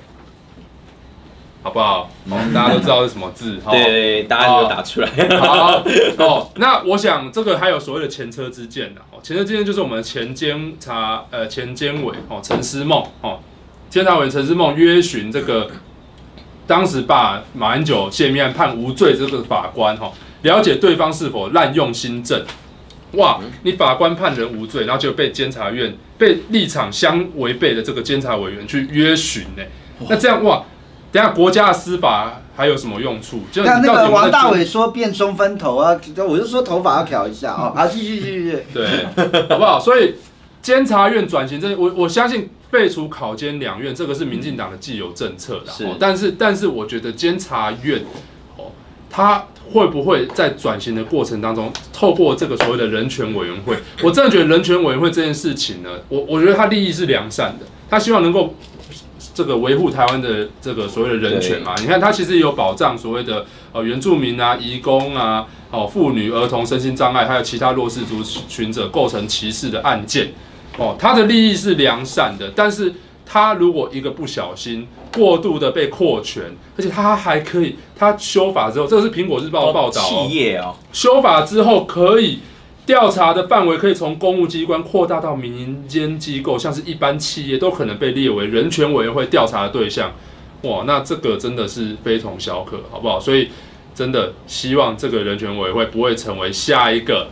[1.62, 2.10] 好不好？
[2.30, 5.10] 哦，大家都知道是什么字， 对，对，对，答案就打出来。
[5.40, 5.84] 好
[6.18, 13.40] 哦，那我想这个还有所谓的前车之鉴的哦，前车之鉴就是我们的前监察呃前监委哦陈思梦哦，
[13.90, 15.70] 监察委陈思梦约询这个
[16.66, 20.12] 当时把马英九泄密案判无罪这个法官哈，
[20.44, 22.42] 了解对方是否滥用新政。
[23.14, 29.64] 哇，你法官判人无罪，然后就被监察院被立场相违背的这个监察委员去约询呢？
[30.08, 30.64] 那这样哇？
[31.12, 33.42] 等下，国家的司法还有什么用处？
[33.52, 37.74] 就那那个王大伟说变中分头啊，我就说头发要挑一下啊。
[37.76, 38.64] 好， 继续继续继续。
[38.72, 39.80] 对，好不好？
[39.80, 40.14] 所以
[40.62, 45.72] 监察院转型，这我我相信废除考监两院，这个是民进党的既有政策的。
[45.72, 48.04] 是，但是但是我觉得监察院
[48.58, 48.66] 哦，
[49.10, 53.76] 他会不会在转型的过程当中，透过这个所谓的人权委员会？
[54.04, 58.54] 我真的觉得人权委员会这件事情呢，我我觉得他利益是良善的，他希望能够。
[59.40, 70.34] 这个维护台湾的这个所谓的人权嘛，你看它其实有保障所谓的呃原住民啊、移工啊、哦妇女、儿童、身心障碍，还有其他弱势族群者构成歧视的案件，
[70.78, 72.94] 哦，它的利益是良善的，但是
[73.26, 74.86] 它如果一个不小心
[75.16, 76.44] 过度的被扩权，
[76.76, 82.40] 而且它还可以，它修法之后，这个是苹果日报的报道哦，企业哦，修法之后可以。
[82.90, 90.12] 调查的范围可以从公务机关扩大到民间机构，像是一般企业都可能被列为人权委员会调查的对象。
[90.64, 93.20] 哇，那这个真的是非同小可，好不好？
[93.20, 93.50] 所以
[93.94, 97.28] 真的希望这个人权委员会不会成为下一个。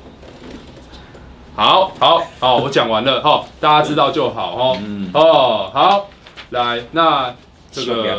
[1.58, 4.80] 好，好，好，我讲完了哈，大家知道就好哈。
[5.14, 6.10] 哦，好，
[6.52, 7.34] 来，那。
[7.70, 8.18] 这个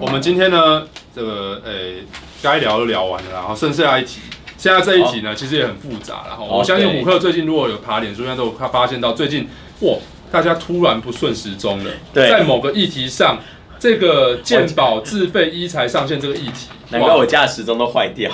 [0.00, 2.04] 我们今天呢，这个诶
[2.42, 4.20] 该聊都聊完了，然后剩下一题。
[4.60, 6.24] 现在这一题呢，其实也很复杂。
[6.28, 9.48] 然后我相信虎克最近如果有爬脸书，应该都他发现到最近
[9.80, 9.96] 哇，
[10.30, 13.38] 大家突然不顺时钟了，在某个议题上。
[13.78, 18.30] 这个健保自费医材上线这个议题，难怪我家的时钟都坏掉。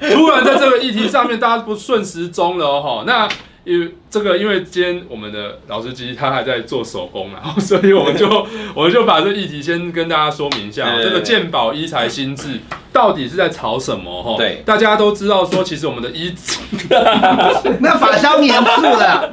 [0.00, 3.04] 突然在这个议题上面，大家不顺时钟了哦。
[3.06, 3.28] 那
[3.68, 8.26] 因为这个，因为今天我们的老司机他还在做手工啊， 所以我们就
[8.74, 10.96] 我们就把这个议题先跟大家说明一下。
[11.02, 12.60] 这个鉴宝医材新制
[12.92, 14.22] 到底是在炒什么？
[14.22, 16.34] 哈，对，大家都知道说，其实我们的医，
[17.80, 19.32] 那法消棉树的。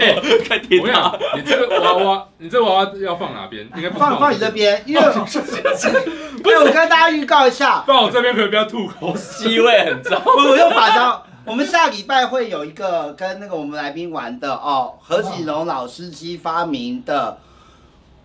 [0.00, 3.66] 哎，我跟你讲，你这个娃娃，你这个娃娃要放哪边？
[3.76, 5.02] 应该放放你这边，因为
[6.42, 10.20] 不是我跟大家预告一下，放我这边可以不要吐口水气味很重。
[10.24, 17.38] 我用法消，我们下礼拜会有一个跟那个我们来宾玩的哦，何启荣老司机发明的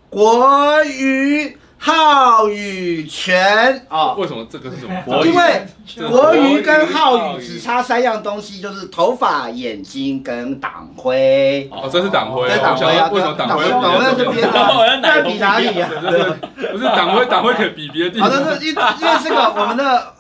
[0.10, 1.58] 国语。
[1.86, 5.04] 浩宇全哦，为什么这个是什么？
[5.26, 5.68] 因为
[6.10, 11.68] 国语跟浩宇只差三样东西，就是头发、眼睛跟党徽。
[11.70, 12.48] 哦，这是党徽。
[12.48, 13.10] 这党徽啊？
[13.12, 13.70] 为什么党徽？
[13.70, 15.02] 党徽在这边啊？
[15.04, 15.90] 在比哪里啊？
[16.72, 18.32] 不是党徽，党徽可以比别的地方。
[18.32, 20.14] 好的，是因因为这个我们的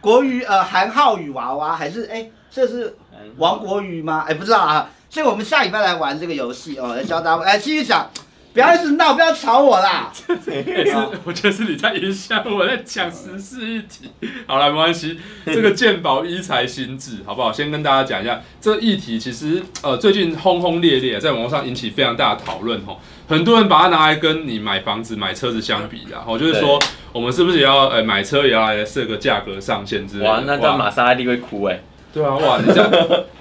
[0.00, 2.96] 国语呃韩浩宇娃娃还是哎这是
[3.38, 4.24] 王国瑜吗？
[4.28, 8.08] 哎不知道啊，所以我们下礼拜来玩这个游戏哦，来教大家哎继续讲。
[8.52, 10.12] 不要一直闹，不要吵我啦！
[10.14, 10.94] 是，
[11.24, 14.08] 我觉得是你在影响我在讲时事议题。
[14.46, 15.18] 好了，没关系。
[15.44, 17.52] 这个鉴宝医才心智，好不好？
[17.52, 23.00] 先跟大家讲一下，这个议题其实呃最近轰轰烈烈，在网络上引起非常大的讨论吼。
[23.26, 26.80] 很多人把它拿来跟你买房子、买车子相比，然后就是说，
[27.12, 30.30] 我们是不是也要呃买车也要来设个价格上限之类的？
[30.30, 31.80] 哇，那这样玛莎拉蒂会哭哎。
[32.14, 32.60] 对啊，哇！
[32.64, 32.90] 你这样，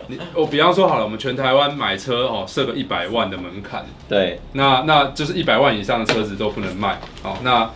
[0.07, 3.85] 你我比方说好了，我们全台湾买车哦，设个一百万的门槛。
[4.09, 6.99] 对，那那就是一百万以上的车子都不能卖。
[7.21, 7.69] 好，那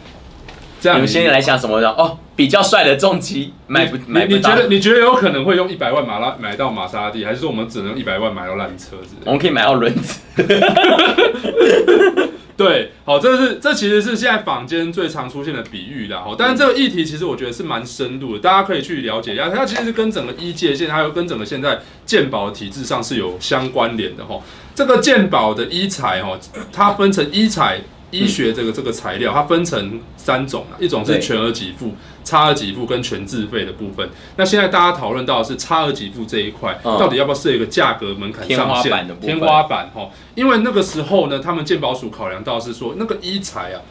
[0.81, 1.87] 这样你们现在来想什么的？
[1.91, 9.15] 哦，比较帅的重机买不买不你觉得你觉得有可能会用一百万马拉买到玛莎拉蒂，还是说我们只能用一百万买到烂车子？
[9.25, 10.19] 我们可以买到轮子。
[12.57, 16.35] 对，好，这是这其实是现在坊间最常出现的比喻的哈。
[16.35, 19.47] 但是这个议题其实我觉得是蛮深度的，大家可以去了解一下。
[19.49, 24.41] 它其实是跟整个医界现在还有跟整个现在健保的体制上是有相关联的哈。
[24.73, 26.37] 这个健保的医材哈，
[26.73, 27.79] 它分成医材。
[28.11, 31.93] 医学这个这个材料，它分成三种，一种是全额给付、
[32.23, 34.09] 差额给付跟全自费的部分。
[34.35, 39.07] 那现在大家讨论到的是差额给付这一块，到底要不要设一个价格门槛上限？
[39.19, 43.81] 天花板哈，因为那个时候呢，他们健保署考量到是说，那个医材啊，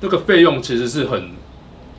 [0.00, 1.30] 那个费用其实是很。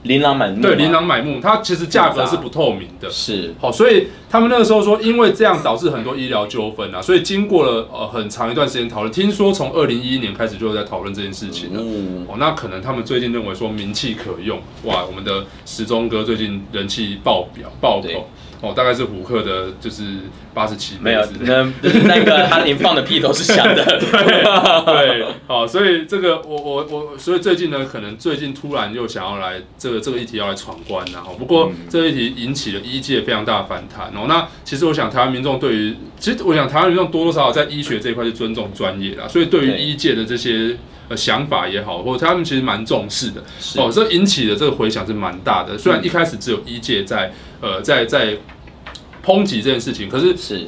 [0.08, 3.54] 琳琅满目，对，琳琅满目，它其实价格是不透明的，是。
[3.60, 11.82] 好，所以他们那个时候说，因为这样导致很多医疗纠纷啊，所以经过了呃很长一段时间讨论，听说从二零一一年开始就在讨论这件事情了，
[12.28, 18.12] 哦，那可能他们最近认为说名气可用，哇，我们的时钟哥最近人气爆表爆棚。
[18.60, 20.04] 哦，大概是胡克的，就是
[20.52, 20.96] 八十七。
[21.00, 23.86] 没有，那那个他连放的屁都是香的。
[24.02, 24.44] 对
[24.86, 34.26] 对，好，所以这个我我我，所以最近呢，可能最近突然又想要来这个这个议题要来闯关然后不过这个议题引起了医界非常大的反弹哦。
[34.28, 40.76] 那其实我想台湾民众对于，其实我想台湾民众多多少少在医学这一块是尊重专业的，所以对于医界的这些
[41.10, 43.44] 呃想法也好，或者他们其实蛮重视的。
[43.76, 45.78] 哦，这引起的这个回响是蛮大的。
[45.78, 47.32] 虽然一开始只有一界在。
[47.62, 48.38] 呃，在在
[49.24, 50.68] 抨击这件事情，可是是。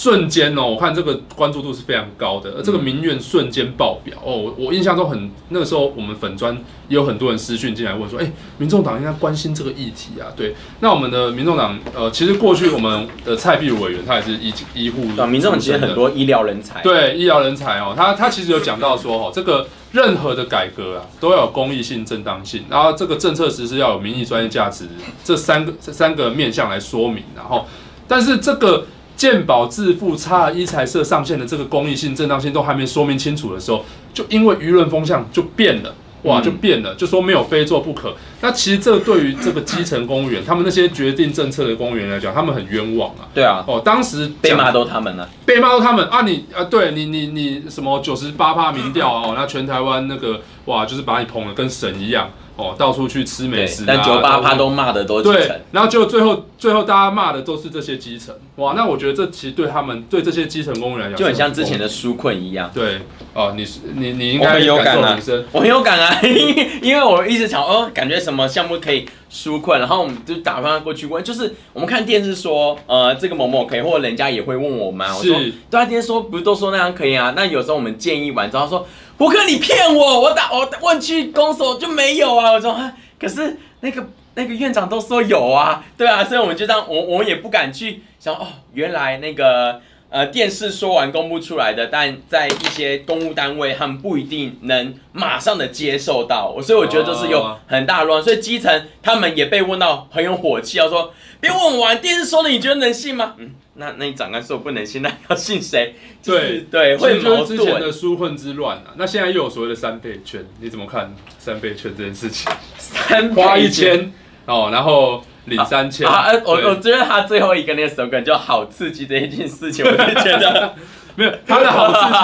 [0.00, 4.34] 瞬间哦，我看这个关注度是非常高的，而这个民怨瞬间爆表哦。
[4.34, 6.54] 我我印象中很那个时候，我们粉专
[6.88, 10.32] 也有很多人私讯进来问说，哎，民众党应该关心这个议题啊。
[10.34, 19.66] 对，那我们的民众党呃，其实过去我们的蔡壁如委员他也是医医护，民众其实很多医疗人才，对医疗人才哦，他他其实有讲到说哦，这个。
[19.92, 24.86] 任何的改革啊，都要有公益性、正当性，然后这个政策实施要有民意、专业价值，
[25.24, 27.24] 这三个这三个面向来说明。
[27.34, 27.66] 然后，
[28.06, 28.86] 但是这个
[29.20, 35.94] 健保自付差一财社上限的这个公益性、正当性都还没说明清楚的时候，就因为舆论风向就变了。
[36.22, 38.14] 哇，就变了，就说没有非做不可。
[38.40, 43.28] 那其实这对于这个基层公务员，他们那些决定政策的公务员来讲，他们很冤枉啊。
[43.34, 46.32] 对啊，哦，当时被骂都他们了，被骂都他们啊你！
[46.32, 53.86] 你啊，对你你你什么九十八趴民调哦，那全台湾那个哇，就是把你捧得跟神一样哦，到处去吃美食，啊。
[53.86, 62.70] 但九十八趴都骂的都是对，然后就最后最后大家骂的都是这些基层，哇，那我觉得这其实对他们对这些基层公务员来讲，就很像之前的纾困一样。
[62.74, 63.00] 对，
[63.32, 65.18] 哦，你你你应该有感啊，
[65.52, 75.38] 我很有感啊， 因为因为我一直想哦，感觉什么项目可以纾困，然后我们就打电话过去问，就是我们看电视说，呃，这个某某可以，或者人家也会问我们，我说，
[75.70, 77.32] 对啊，今天说不是都说那样可以啊？
[77.36, 78.86] 那有时候我们建议完之后他说，
[79.18, 82.76] 胡克你骗我，我打我问去公所就没有啊，我说，
[83.18, 84.06] 可是那个。
[84.36, 103.34] 那个院长都说有啊，对啊，所以我们就这样，我我们也不敢去想哦，原来那个呃电视说完公布出来的，但在一些公务单位，他们不一定能马上的接受到，所以我觉得就是有很大乱，所以基层他们也被问到很有火气，要说别问完电视说的，你觉得能信吗？
[103.38, 105.94] 嗯，那那你长官说不能信，那要信谁？
[106.22, 107.46] 对对，会矛盾。
[107.46, 112.52] 之前的纾困之乱啊，那现在又有所谓的三倍券，你怎么看三倍券这件事情？
[112.76, 114.12] 三花一千。
[114.46, 116.26] 哦，然后领三千啊！
[116.44, 120.74] 我我觉得他最后一个那个 slogan 就好刺激这一件事情，我就觉得
[121.16, 122.14] 没有他的好刺激，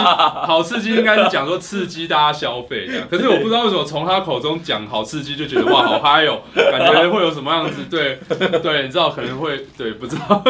[0.47, 3.03] 好刺激应该是讲说刺激大家消费的。
[3.11, 7.85] 可是我不知道为什么从他口中讲好刺激就觉得哇好嗨哦，感觉会有什么样子？
[7.91, 8.19] 对
[8.61, 10.43] 对，你知道可能会对不知道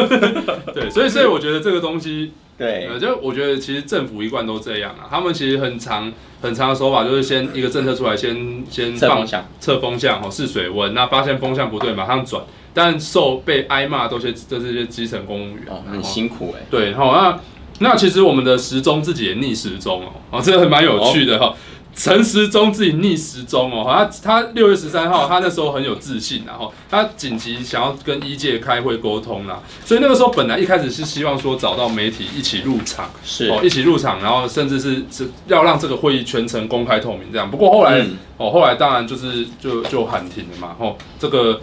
[0.73, 2.33] 对，所以所以我觉得这个东西。
[2.57, 6.11] 对，就我觉得其实政府一贯都这样啊，他们其实很长
[6.41, 9.23] 很长的手法，就是先一个政策出来，先先放
[9.59, 12.41] 测风向哦，试水温，那发现风向不对，马上转。
[12.73, 16.65] 但受被挨骂都是都是些基层公务员，哦，很辛苦哎。
[16.71, 17.39] 对，好，那
[17.79, 21.53] 那其实我们的时钟自己也逆时钟哦， 哦，这个还蛮有趣的哈。
[21.99, 37.49] 陈时中自己逆时钟哦，他他六月十三号，他那时候很有自信，然后他紧急想要跟一届开会沟通啦，所以那个时候本来一开始是希望说找到媒体一起入场，是哦一起入场，然后甚至是是要让这个会议全程公开透明这样。
[37.49, 41.59] 不过后来、嗯、哦后来当然就是就就喊停了嘛，哦这个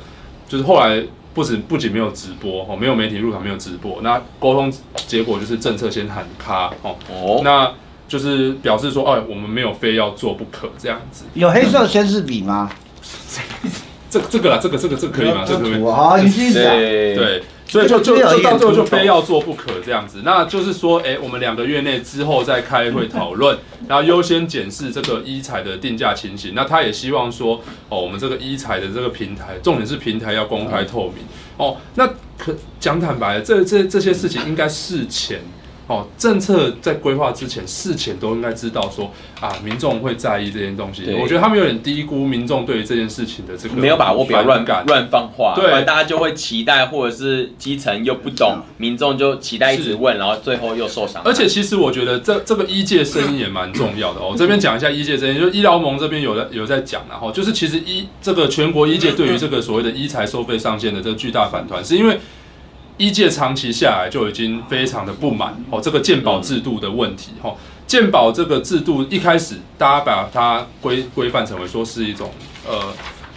[0.49, 1.01] 就是后来
[1.35, 4.73] 不止不仅没有直播哦，没有媒体入场，没有直播，那沟通
[5.07, 7.71] 结果就是政策先喊卡哦哦那。
[8.07, 11.25] 就是表示说，哎，我们没有非要做不可这样子。
[11.33, 12.71] 有黑色宣示笔吗？
[14.11, 15.43] 这这个啦，这个这个这个可以吗？
[15.45, 15.83] 这个可以。
[15.83, 16.63] 好，你继续讲。
[16.63, 17.43] 对，
[17.75, 20.23] 所以就就就到最后就非要做不可这样子。
[20.25, 23.59] 那就是说，哎，我们两个月内之后再开会 讨论，
[23.89, 26.53] 然后优先检视这个医材的定价情形。
[26.55, 31.25] 那他也希望说，哦，我们这个医材的这个平台，重点是平台要公开透明。
[31.57, 32.07] 哦，那
[32.39, 35.41] 可讲坦白的，这这这些事情应该事前。
[35.87, 41.03] 哦，政策在规划之前，事前都应该知道说啊，民众会在意这件东西。
[41.21, 51.21] 我觉得他们有点低估民众对于这件事情的这个没有把握，不要乱干乱放话，对，大家就会期待，或者是基层又不懂，民众就期待一直问，然后最后又受伤。
[51.23, 54.31] 而且其实我觉得这这个医界声音也蛮重要的哦。
[54.33, 62.19] 我这边讲一下医界声音，就是医疗盟这边有在有在讲，然后就是其实医这个全国医界对于这个所谓的医材收费上限的这个巨大反弹，是因为。
[62.97, 67.55] 医界长期下来就已经非常的不满哦，这个健保制度的问题哈，
[67.87, 72.31] 健保这个制度一开始大家把它规规范成为说是一种
[72.67, 72.93] 呃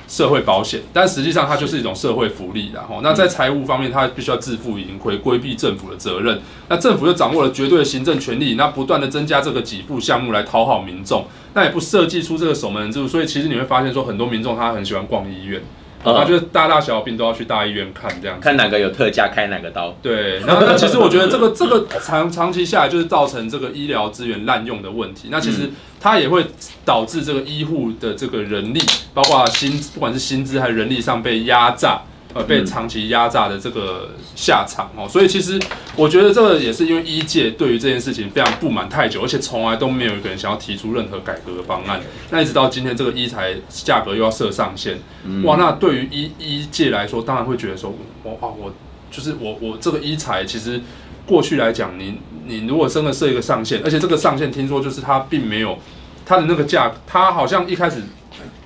[0.08, 3.02] 社会保险，但实际上它就是一种社会福利的哈。
[3.04, 6.40] 那在财务方面，它必须要自负盈亏，规避政府的责任。
[6.70, 15.62] 那政府又掌握了绝对的行政权力，那不断的增加这个给付项目来讨好民众，那也不设计出这个守门人制度，所以其实你会发现说很多民众他很喜欢逛医院。
[16.04, 19.96] 他就是大大小小病都要去大医院看这样子，看哪个有特价开哪个刀。
[20.02, 25.28] 对，然后那其实我觉得这个这个长长期下来就是造成这个医疗资源滥用的问题。
[25.32, 25.70] 那其实
[26.00, 26.46] 它也会
[26.86, 28.80] 导致这个医护的这个人力，
[29.14, 32.02] 包括薪，不管是薪资还是人力上被压榨。
[32.38, 35.60] 呃，被长期压榨的这个下场哦，所以其实
[35.96, 42.00] 我觉得这个也是因为医界对于这件事情非常不满太久，而且从来都没有一个人想要提出任何改革的方案。
[42.30, 45.00] 那一直到今天，这个一材价格又要设上限，
[45.46, 47.90] 哇，那对于医医界来说，当然会觉得说，
[48.24, 48.72] 哇，我
[49.10, 50.80] 就是我我这个一材其实
[51.26, 55.80] 过去来讲，你你如果真的设一个上限，而且这个上限听说就是它并没有
[56.24, 58.04] 它的那个价，它好像一开始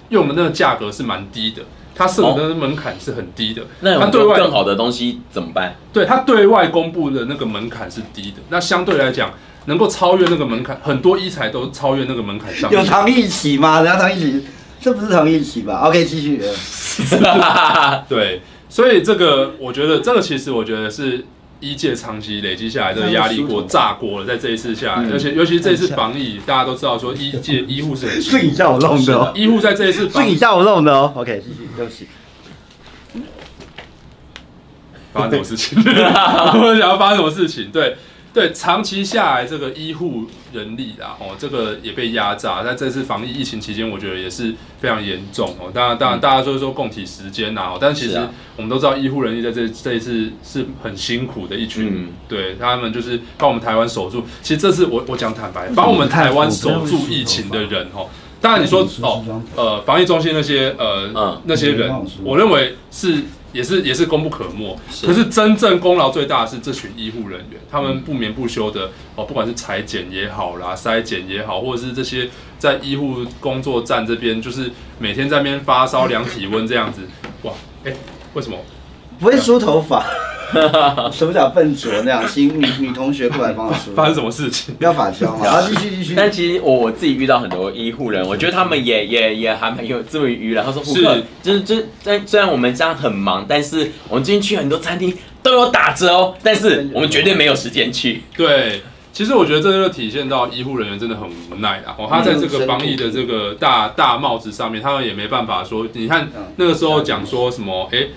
[0.09, 1.63] 用的那个价格是蛮低的。
[1.95, 5.75] 它设的门槛是很低的，那它对外更好的东西怎么办？
[5.91, 9.31] 对，它对外公布的那个门槛是低的，那相对来讲，
[9.65, 12.71] 能够超越那个门槛，很多医材都超越那个门槛上。
[12.71, 13.81] 有唐一起吗？
[13.81, 14.45] 人家唐一起，
[14.79, 15.81] 这不是唐一起吧？
[15.89, 16.41] OK，继续。
[18.09, 21.25] 对，所以这个我觉得，这个其实我觉得是。
[21.61, 31.13] 医界长期累积下来的压力锅炸锅了，在这一次下来，而且尤其是这一次防疫，大家都知道说医界医护是很 是你叫我弄的哦，医护在这一次是你叫我弄的哦。
[31.15, 32.07] OK，谢谢，对不起。
[35.13, 35.77] 发生什么事情？
[35.83, 37.69] 我想要发生什么事情？
[37.71, 37.97] 对，
[38.33, 40.23] 对，长期下来这个医护
[40.53, 42.63] 人力啦，哦，这个也被压榨。
[42.63, 45.69] 在这次防疫疫情期间，我觉得也是非常严重哦。
[45.73, 48.17] 当然，当然，大家就是说共体时间呐，但其实
[48.55, 54.23] 我们都知道，医护人力在这这一次是很辛苦的一群，嗯、对他们就是帮我们台湾守住。
[54.41, 58.07] 其实这次我我讲坦白，帮我们台湾守住疫情的人哦。
[58.39, 63.25] 当然你说哦，呃，防疫中心那些呃那些人，我认为是。
[63.53, 77.01] 也是也是功不可没，是可是真正功劳最大的是这群医护人员，他们不眠不休的哦，不管是裁剪也好啦，筛检也好，或者是这些在医护工作站这边，就是每天在那边发烧量体温这样子，
[77.43, 77.97] 哇，哎、欸，
[78.33, 78.57] 为什么？
[79.21, 80.03] 不会梳头发。
[81.13, 83.93] 手脚笨拙那样，请女女同学过来帮我梳。
[83.95, 84.75] 发生什么事情？
[84.75, 85.45] 不要发胶嘛。
[85.45, 86.13] 然后继续继续。
[86.13, 90.61] 但其实我我自己遇到很多医护人，我觉得他们也也也还蛮有这么娱的。
[90.61, 96.33] 他说：“顾客就是就是，虽虽然我们这样很忙，但是我们最近去很多餐厅都有打折哦。
[96.43, 98.81] 但是我们绝对没有时间去。”对，
[99.13, 101.95] 其实我觉得这就体现到医护人员真的很无奈啊。
[101.97, 105.87] 哦，他在这个防疫的这个大大帽子上面，他们也没办法说。
[105.93, 107.87] 你看那个时候讲说什么？
[107.93, 108.07] 哎，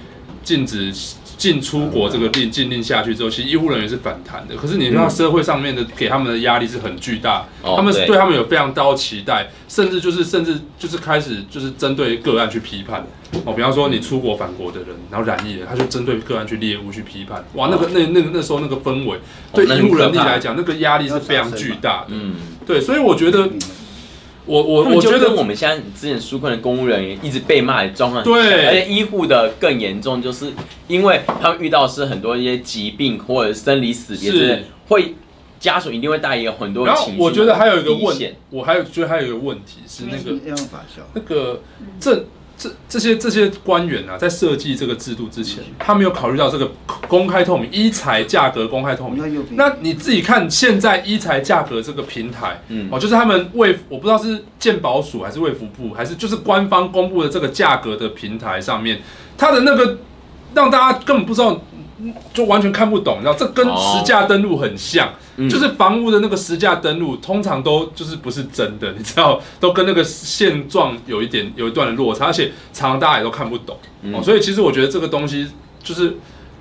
[0.44, 0.94] 禁止。
[1.36, 4.54] 进出国这个令禁令下去之后，其实医护人员是反弹的。
[4.54, 13.04] 可是你知道社会上面的给他们的压力是很巨大，他们对他们有非常高期待，甚至就是甚至就是开始就是针对个案去批判
[13.44, 13.52] 哦。
[13.52, 17.44] 比方说你出国返国的人，然后染疫了，他就针对个案去猎物去批判。
[17.54, 19.18] 哇，那个那那个那时候那个氛围，
[19.52, 22.10] 对医护人力来讲，那个压力是非常巨大的。
[22.10, 23.50] 嗯，对，所以我觉得。
[24.46, 30.52] 我我我觉得我们现在之前纾困的公务人员一直被骂的状况，对，而且医护的更严重，就是
[30.86, 35.14] 因为他们遇到是很多一些疾病或者生离死别，是会
[35.58, 37.20] 家属一定会带有很多情绪。
[37.20, 40.38] 我觉得还有一个问题，我还有觉得还有一个问题是那个
[41.14, 41.62] 那个
[41.98, 42.24] 这。
[42.56, 46.70] 这这些这些官员啊，在设计这个制度之前，他没有考虑到这个
[47.08, 49.44] 公开透明，一材价格公开透明。
[49.52, 59.00] 那你自己看，现在一材价格这个平台，嗯，哦，就是他们卫，我不知道是鉴宝署还是卫福部，还是就是官方公布的这个价格的平台上面，
[59.36, 59.98] 它的那个
[60.54, 61.60] 让大家根本不知道。
[62.32, 65.12] 就完全看不懂，你知道这跟实价登录很像，
[65.48, 75.48] 就是房屋的那个实价登录，通常都就是不是真的，你知道，都跟那个现状有一点有一段的落差，而且常常大家也都看不懂，嗯、哦，所以其实我觉得这个东西
[75.82, 76.16] 就是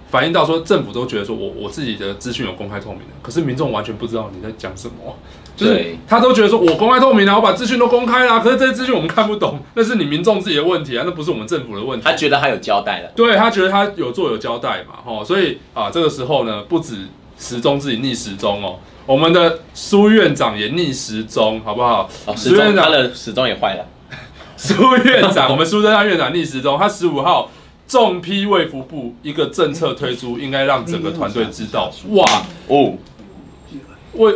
[0.10, 5.18] 反映到说政府都觉得说我我自己的资讯有公开透明的，可是民众完全不知道你在讲什么。
[5.56, 12.04] 就是他都觉得说，我公开透明啊，我把资讯都公开了，可是这些资讯我们看不懂，那是你民众自己的问题啊，那不是我们政府的问题。
[12.04, 22.10] 他觉得他有交代了，对，他觉得他有做有交代嘛，吼，所以啊，这个时候呢，不止时钟自己逆时钟哦，我们的苏院长也逆时钟，好不好？
[22.26, 23.86] 哦，苏院长的时钟也坏了。
[24.58, 27.52] 苏院长，我们苏贞昌院长逆时钟，他十五号
[27.88, 32.26] 重批卫福部一个政策推出，应该让整个团队知道，哇
[32.68, 32.94] 哦，
[34.14, 34.34] 为。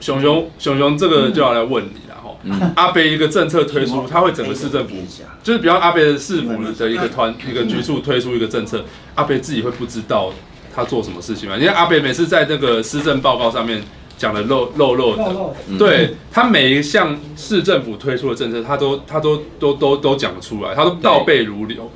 [0.00, 2.36] 熊熊熊熊，这个就要来问你了哈。
[2.42, 4.94] 嗯、阿北一个政策推出，他会整个市政府，
[5.42, 8.82] 就是比方阿北的市府的一个团一个局处推出一个政策，
[9.14, 10.32] 阿北自己会不知道
[10.74, 11.56] 他做什么事情吗？
[11.56, 13.82] 因为阿北每次在那个施政报告上面
[14.16, 21.90] 讲的漏漏漏的，对他每一项市政府推出的政策，他都他都都都都讲得出来，他都倒背如流。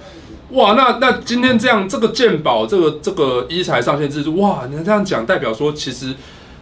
[0.50, 6.14] 哇，那那今天这样这个鉴宝这个这个医材上线制度，哇，你这样讲代表说其实。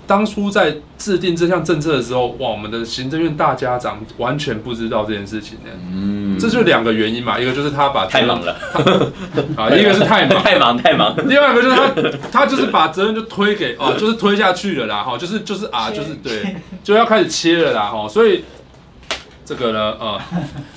[0.06, 5.70] 当初在制定这项政策的时候，哇，我们的行政院大家长完全不知道这件事情呢。
[5.92, 8.56] 嗯，这就两个原因嘛，一个就是他把太忙了，
[9.56, 18.44] 啊，一个是太忙， 太忙太忙，另外一个就是他他就是把责任就推给哦，就是推下去了啦，哈，就是就是啊，就是对，就要开始切了啦，哈，所以。
[19.44, 20.20] 这个呢，呃，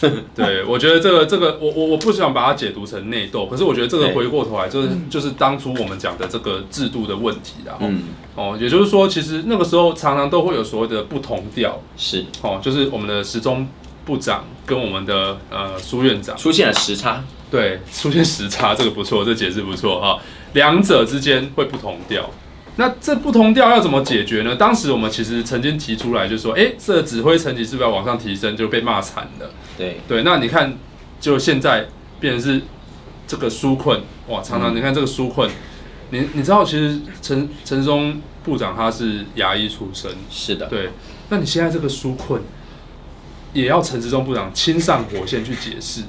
[0.36, 7.88] 对，我觉得这个这个，我我我不想把它解读成内斗，可是我觉得这个回过头来就是就是当初我们讲的这个制度的问题，然后
[8.36, 13.68] 哦，也就是说，其实那个时候常常都会有所谓的不同调，是哦，就是我们的时钟
[14.06, 20.20] 部长跟我们的呃苏院长出现了时差，对，出现时差，这个不错，这解释不错哈，
[20.54, 22.30] 两者之间会不同调。
[22.78, 24.54] 那这不同调要怎么解决呢？
[24.54, 28.58] 当时我们其实曾经提出来，就是说，哎，这个指挥层级是不是要往上提升？
[28.58, 29.50] 就被骂惨了。
[29.78, 30.78] 对对，那你看，
[31.22, 31.88] 就现在
[32.20, 32.62] 变成是
[33.26, 35.50] 这个纾困，哇，常常你看这个纾困，
[36.10, 40.90] 你你知道，其实陈陈时中部长他是牙医出身，是的，对。
[41.30, 42.42] 那你现在这个纾困，
[43.54, 46.02] 也要陈时中部长亲上火线去解释。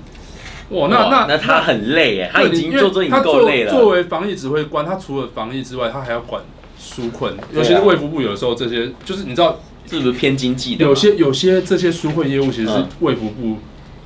[0.71, 3.73] 哇，那那那他很累耶，他已经做这已经够累了。
[3.73, 6.43] 作为防疫指挥官，他除了防疫之外，他还要管。
[6.79, 9.59] 纾困，尤其是卫福部，有的时候这些就是你知道
[9.91, 10.85] 是不是偏经济的？
[10.85, 13.57] 有些有些这些纾困业务其实是卫福部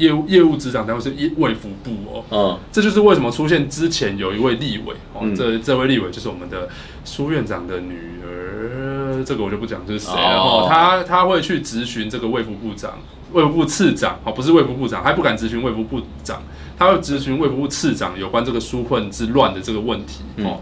[0.00, 2.24] 业务业务执掌单位是卫福部哦。
[2.30, 6.68] 嗯，这就是为什么出现之前有一位立委哦，这这位立委就是我们的
[7.04, 7.94] 苏院长的女
[8.24, 9.20] 儿。
[9.24, 10.66] 这这个我就不讲是谁了。
[10.68, 12.98] 他他会去质询这个卫福部长、
[13.32, 16.42] 卫福部次长，哦，不是卫福部长，还不敢质询卫福部长，
[16.78, 20.24] 他会质询卫福部次长有关这个纾困之乱的这个问题。
[20.42, 20.60] 哦，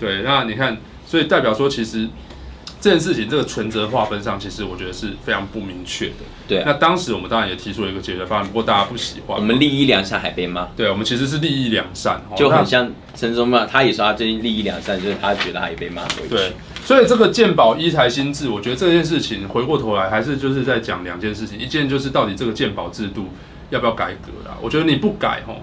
[0.00, 2.08] 对，那你看，所以代表说其实。
[2.80, 6.14] 这件事情，这个权责划分上，其实我觉得是非常不明确的。
[6.46, 9.36] 对，那当时我们当然也提出了一个解决方案，不过大家不喜欢。
[9.36, 10.68] 我们利益良善还被骂。
[10.76, 16.28] 对，我们其实是利益良善，就很像陈忠骂，他也说他最近利益良善，就是他觉得他也被骂回去。
[16.28, 16.52] 对，
[16.84, 23.28] 所以这个鉴宝一台新制，我觉得这件事情回过头来还是就是在讲两件事情，一件就是到底这个鉴宝制度
[23.70, 24.56] 要不要改革啦？
[24.62, 25.56] 我觉得你不改吼，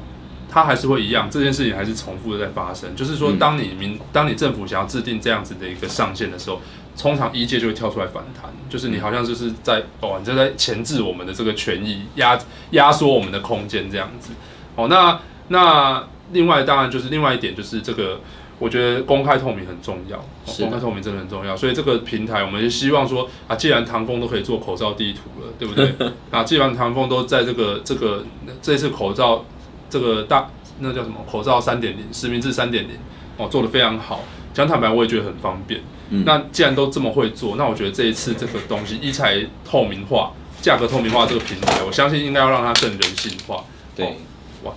[0.51, 2.93] 它还是会一样，这件事情还是重复的在发生。
[2.93, 6.61] 就是说，当你民，当你政府想要制定这样子的一个上限的时候。
[6.97, 12.39] 通常一界就会跳出来反弹，就是你好像就是在哦，你就在钳制我们的这个权益，压
[12.71, 14.31] 压缩我们的空间这样子。
[14.75, 15.19] 哦，那
[15.49, 18.19] 那另外当然就是另外一点就是这个，
[18.59, 20.23] 我觉得公开透明很重要，
[20.57, 21.55] 公开透明真的很重要。
[21.55, 25.93] 所以这个平台，我们就希望说啊，既然唐风都可以做口罩地图了，对不对？
[26.31, 28.25] 啊，既然唐风都在这个这个
[28.61, 29.45] 这次口罩
[29.89, 30.49] 这个大
[30.79, 32.91] 那叫什么口罩三点零实名制三点零
[33.37, 34.21] 哦，做得非常好。
[34.55, 35.81] 讲坦白，我也觉得很方便。
[36.11, 39.35] 嗯、那既然都这么会做，那我觉得这一次这个东西，一才
[39.69, 43.65] 透明化、价格透明化这个平台，我相信应该要让它更人性化。
[43.93, 44.11] 对，哦、
[44.63, 44.71] 哇，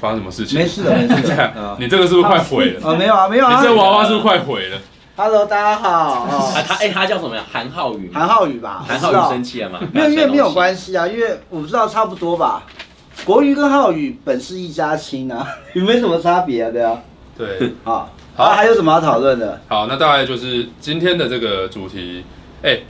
[0.00, 0.58] 发生什么事情？
[0.58, 1.76] 没事的，没事的。
[1.78, 2.80] 你这个是不是快毁了？
[2.82, 3.56] 哦，没有啊，没有啊。
[3.56, 4.78] 你这个娃娃是不是快毁了
[5.16, 6.24] ？Hello，大家好。
[6.24, 7.44] 哦、啊，他哎、欸，他叫什么呀？
[7.52, 8.10] 韩浩宇。
[8.14, 8.82] 韩浩宇吧？
[8.88, 9.80] 韩浩宇生气了吗？
[9.92, 12.62] 没有，因为没有关系啊，因为我不知道差不多吧。
[13.26, 16.70] 国瑜跟浩宇本是一家亲啊，有 没有什么差别啊？
[16.70, 16.98] 对啊。
[17.36, 18.06] 对啊。
[18.36, 19.60] 好，还有什么要讨论的？
[19.68, 22.24] 好，那大概就是今天的这个主题。
[22.62, 22.84] 哎、欸，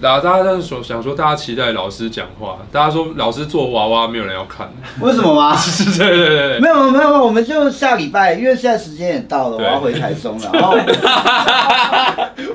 [0.00, 4.68] 大家在说，想说大家期待老师讲话，大家说老师做娃娃没有人要看，
[5.00, 5.56] 为什么吗？
[5.98, 10.50] 对对对对，没有没有没有，我们就下礼拜，因为现在时间也到了，我要回台中了。
[10.52, 10.76] 然后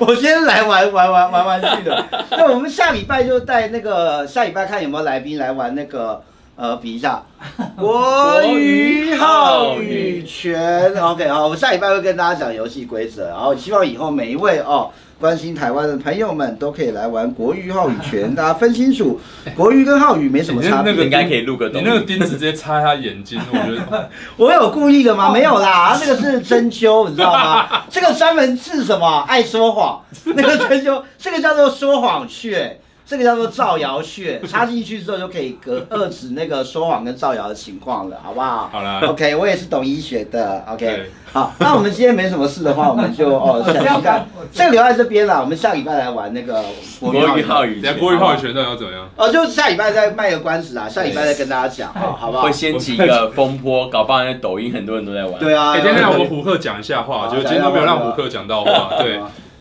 [0.06, 2.04] 我先来玩玩玩玩玩具的。
[2.32, 6.22] 那我们下礼拜就带那个下礼拜看有没有来宾来玩那个。
[6.56, 7.22] 呃，比一下，
[7.76, 19.20] 国语浩宇拳，OK，好，我们下礼拜会跟大家讲游戏规则，然后希望以后每一位哦关心台湾的朋友们都可以来玩国语浩宇拳， 大家分清楚，
[19.54, 20.92] 国语跟浩宇没什么差别。
[20.92, 24.08] 那个应该可以录个，你那个钉子直接插他眼睛，我觉得。
[24.38, 25.30] 我有故意的吗？
[25.30, 27.82] 没有啦，那个是针灸，你知道吗？
[27.90, 29.20] 这个专门治什么？
[29.28, 32.80] 爱说谎，那个针灸，这个叫做说谎穴。
[33.08, 38.68] 这个叫做造谣穴，插进去之后就可以隔遏止那个说谎跟造谣的情况了，好不好？
[38.72, 41.10] 好了，OK，我也是懂医学的，OK。
[41.32, 45.40] 好，那我们今天没什么事的话，我们就哦，下期看，这个留在这边啦。
[45.40, 46.64] 我们下礼拜来玩那个
[46.98, 49.08] 国瑜浩宇，等下国瑜浩宇拳到要怎么样？
[49.16, 52.44] 哦，就下礼拜再卖个关子啊，下礼拜再跟大家讲，好，好不好？
[52.44, 55.38] 会掀起一个风波，搞不好那抖音很多人都在玩。
[55.38, 59.20] 对啊，今天让我们虎克讲一下话，就是今天都没有让虎克讲到话，对。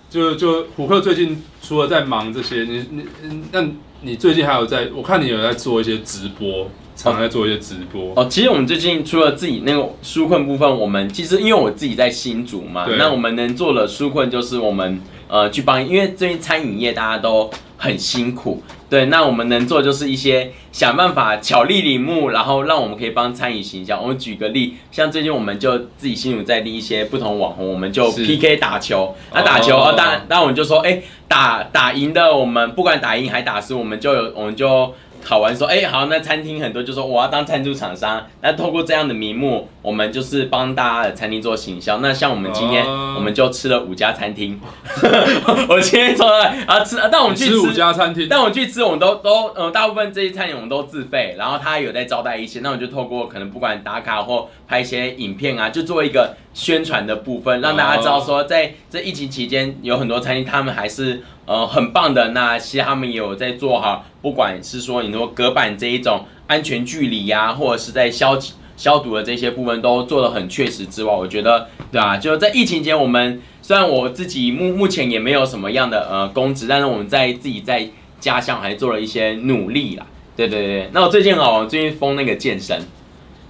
[0.10, 3.66] 就就虎克最近除了在忙这些，你你那
[4.02, 4.88] 你最近还有在？
[4.96, 8.14] 我看你有在做一些直播，常在做一些直播。
[8.16, 18.62] 哦，其实我们最近除了自己那个纾困部分，我们其实因为我自己在新竹嘛，那我们能做的纾困就是我们呃去帮，因为最近餐饮业大家都很辛苦。
[18.90, 24.00] 对，那我们能做就是一些想办法巧立名目，然后让我们可以帮餐饮行销。
[24.00, 29.16] 我们举个例，像最近我们就自己心里在立一些不同网红，我们就 PK 打球。
[29.34, 34.94] 那、啊、打球，哦，当然，当然我们就说，哎，打打赢的，我们不管打赢还打输，我们就有，我们就。
[35.24, 42.00] 考完说，哎、欸，好，那餐厅很多就说我要当赞助厂商，那透过这样的名目，我们就是帮大家的餐厅做行销。
[42.00, 42.86] 那像我们今天，
[43.16, 44.60] 我们就吃了五家餐厅。
[45.70, 61.22] 我今天说了啊吃，但我们去吃，吃五家餐厅，但我们去吃，我们都都嗯，大部分这些餐饮我们都自费，然后他有在招待一些，那我就透过可能不管打卡或拍一些影片啊，就做一个宣传的部分，让大家知道说，在这疫情期间，有很多餐厅他们还是。
[61.48, 62.30] 呃，很棒的。
[62.30, 68.36] 那其实他们也有在做好，不管是说你说隔板这一种安全距离呀、啊，或者是在消
[68.78, 77.88] 消毒的这些部分都做得很确实之外，我觉得，对啊，就在疫情间，我们虽然我自己目目前也没有什么样的呃公职，但是我们在自己在
[78.20, 80.06] 家乡还做了一些努力啦。
[80.36, 82.78] 对对对，那我最近哦，最近封那个健身，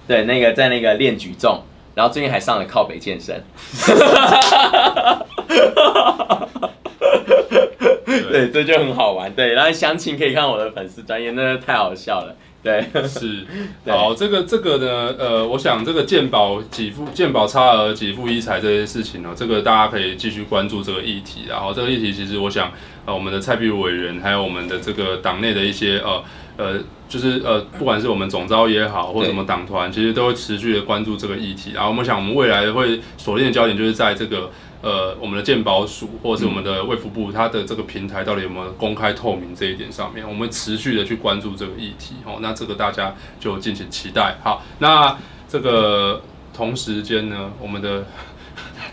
[0.06, 1.62] 对，那个在那个练举重，
[1.96, 3.42] 然后最近还上了靠北健身。
[8.30, 9.32] 对，这就很好玩。
[9.34, 12.36] 对，然后详情可以看我的粉丝专业，那个太好笑了。
[12.66, 13.46] 对，是。
[13.86, 21.42] 好，这个这个呢，呃，我想这个健保给付、健保差额给付医材这些事情呢，这个大家可以继续关注这个议题。
[21.48, 22.72] 然后这个议题其实我想，
[23.04, 26.24] 呃，我们的蔡壁如委员，还有我们的这个党内的一些呃
[26.56, 31.70] 呃，就是呃，不管是我们总召也好，或什么党团，其实都会持续的关注这个议题。
[31.72, 34.50] 然后我们想，我们未来会锁定的焦点就是在这个。
[34.86, 42.38] 呃我们的健保署或者是我们的卫福部，它的这个平台到底有没有公开透明这一点上面，我们持续的去关注这个议题哦。
[42.40, 44.36] 那这个大家就敬请期待。
[44.44, 45.18] 好，那
[45.48, 46.22] 这个
[46.54, 48.06] 同时间呢，我们的。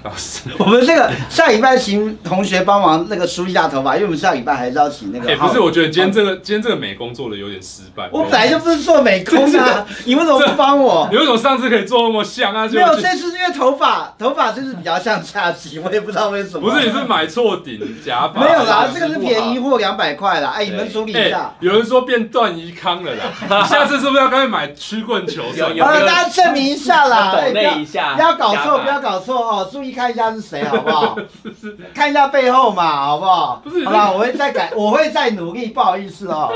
[0.03, 5.31] 老师，我们这个下礼拜请同学帮忙那个梳一下头发，因为我们下礼拜还是要请那个。
[5.31, 8.09] 哎，不是，我觉得今天这个今天这个美工做的有点失败。
[8.11, 11.07] 我本来就不是做美工的， 你为什么不帮我？
[11.09, 12.67] 你为什么上次可以做那么像啊？
[12.67, 16.69] 没有，这次因为头发头发就是比较像下棋，我也不知道为什么。
[16.69, 18.41] 不是，你是买错顶假发？
[18.41, 20.53] 没有啦，这个是便宜货，两百块啦。
[20.55, 21.53] 哎，你们处理一下。
[21.61, 25.43] 有人说变段宜康了啦， 下次是不是要赶紧买曲棍球？
[25.79, 30.63] 好了，大家证明一下啦，抖内一下，不要搞错，不要搞错哦，注意看一下是谁。
[30.63, 31.17] 好不好？
[31.93, 33.61] 看一下背后嘛，好不好？
[33.63, 36.51] 不是，好了，我会再改， 我会再努力，不好意思哦。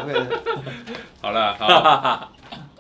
[1.22, 2.30] 好了，好，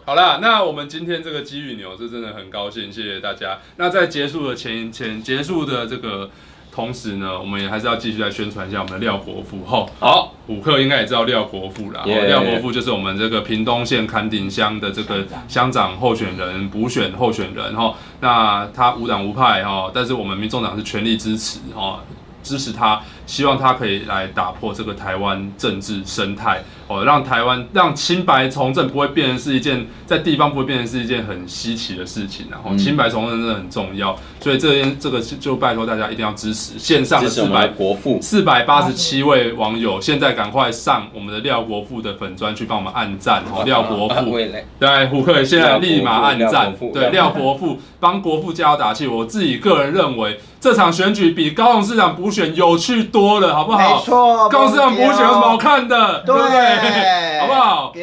[0.05, 3.59] 好了，那我们今天这个机遇牛是真的很高兴，谢谢大家。
[3.75, 6.29] 那在结束的前前结束的这个
[6.77, 9.65] 同时呢，我们也还是要继续来宣传一下我们的廖国富。
[9.65, 12.03] 吼，好，虎克应该也知道廖国富啦。
[12.05, 17.75] 廖国富就是我们这个屏东县坎顶乡的这个乡长候选人补选候选人。
[17.75, 22.01] 吼，那他无党无派哈，但是我们民众党是全力支持哈，
[22.43, 26.61] 支持他，希望他可以来打破这个台湾政治生态。
[26.87, 44.37] 哦，让台湾让清白从政不会变成是一件在地方不会变成是一件很稀奇的事情，然后清白从政真的很重要，所以这件这个就拜托大家一定要支持线上的四百国父四百八十七位网友，现在赶快上我们的廖国富的粉专去帮我们按赞哦，廖国富
[44.79, 53.79] 对胡克现在立马按赞，对廖国富帮国富加油打气，我自己个人认为这场选举比高雄市长补选有趣多了，好不好？
[53.79, 56.23] 没错，高雄市长补选有什么好看的？
[56.25, 57.39] 对。
[57.39, 57.93] 好不好？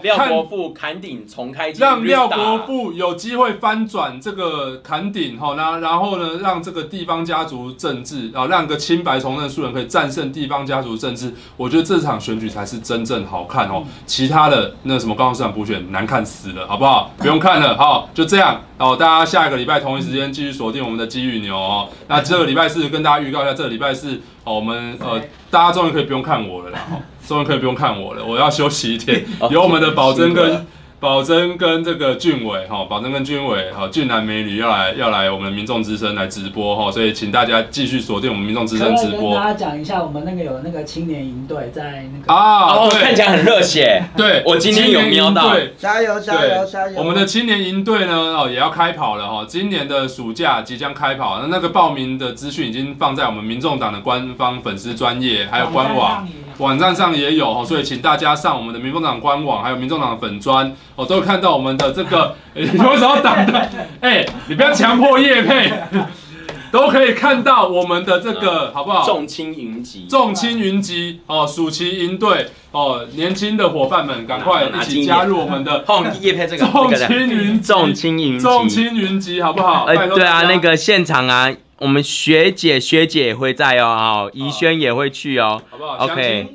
[0.00, 13.84] 廖国富坎顶重开机，让廖国富有机会翻转这个坎顶哈，那然后呢，让这个地方家族政治啊，让个清白从政素人可以战胜地方家族政治，我觉得这场选举才是真正好看哦。
[14.06, 17.10] 其他的那什么高雄市长补选难看死了，好不好？
[17.18, 18.96] 不用看了，好，就这样哦。
[18.96, 21.88] 大家下一个礼拜同一时间继续锁定我们的机遇牛哦。
[22.08, 25.20] 那这个礼拜四跟大家预告一下，这个礼拜四哦，我们呃，
[25.50, 26.78] 大家终于可以不用看我了啦。
[27.26, 29.24] 终于可以不用看我了，我要休息一天。
[29.50, 30.64] 有我们的宝珍跟
[30.98, 39.32] 宝珍跟这个俊伟哈，宝珍跟俊伟哈，俊男美女要来要来我们民众之声来直播哈，所以请大家继续锁定我们民众之声直播。
[39.32, 44.02] 跟大家讲一下，我们那个有那个青年营队在那个啊，看起来很热血。
[44.16, 46.94] 对， 我今天有瞄到，加油加油加油！
[46.96, 56.26] 我们的青年营队呢哦也要开跑了哈，今年的暑假即将开跑，那那个报名的资讯已经放在我们民众党的官方粉丝专业还有官网。
[56.58, 63.58] 网站上也有，所以请大家上我们的民众党官网，还有民众党的粉专，哦，都会看到我们的这个， 你为什么要挡的？
[64.00, 65.72] 哎、欸，你不要强迫叶配，
[66.72, 69.04] 都可以看到我们的这个，好不好？
[69.04, 79.84] 众青云集，众青云集，哦，暑期营队，哦，年轻的伙伴们，赶快一起加入我们的众青云众青云众青云集，好不好？
[79.84, 81.52] 哎、欸，对啊，那个现场啊。
[81.78, 86.48] 我们学姐学姐也会在哦，好，怡轩也会去哦，好不好？OK，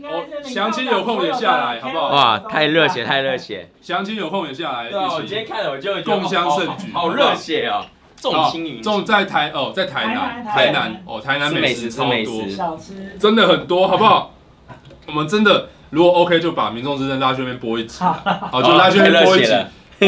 [0.43, 2.07] 详情有空也下来，好不好？
[2.07, 3.69] 哇，太热血，太热血！
[3.83, 7.85] 详情有空也下来，对，我今天看了我就共襄盛举，好热血哦！
[8.19, 12.43] 重青云，众在台哦，在台南，台南哦，台南美食超多，
[13.19, 14.33] 真的很多，好不好？
[15.05, 19.53] 我们真的如果 OK，就把民众之声拉去那边播一集， 好，就拉去那边播一集。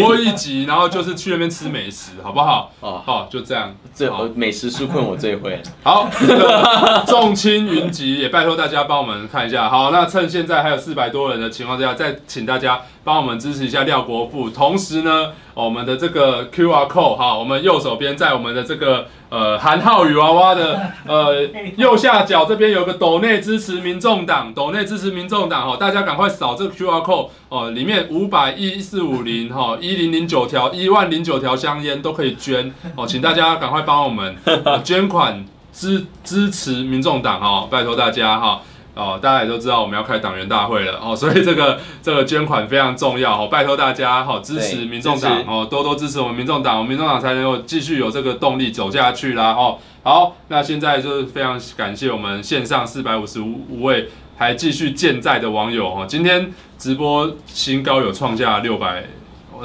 [0.01, 2.71] 播一集，然后就是去那边吃美食，好不好？
[2.79, 3.73] 哦，好，就这样。
[3.93, 5.61] 最好美食纾困我最会。
[5.83, 6.09] 好，
[7.05, 9.69] 众卿云集也拜托大家帮我们看一下。
[9.69, 14.49] 好，那趁现在还有四百多人的情况之下，再请大家帮我们支持一下廖国富。
[14.49, 19.07] 同时呢，我们的这个 QR code 哈，我们右手边在我们的这个。
[19.33, 21.43] 呃，韩浩宇娃娃的呃
[21.75, 34.35] 右下角这边有个抖内支持民众党，抖内支持民众党哈，大家赶快扫这个 QR code 哦，里面五百一四五零哈一零零九条一万零九条香烟都可以捐哦，请大家赶快帮我们
[34.83, 35.43] 捐款
[35.73, 38.61] 支支持民众党哈，拜托大家哈。
[38.95, 49.79] 哦，大家也都知道我们要开党员大会了哦， 所以这个这个捐款非常重要哦，拜托大家好支持民众党哦，多多支持我们民众党，我们民众党才能够继续有这个动力走下去啦哦。
[50.03, 59.05] 好，那现在就是非常感谢我们线上四百五十五位还继续健在的网友哦，今天直播新高有创下六百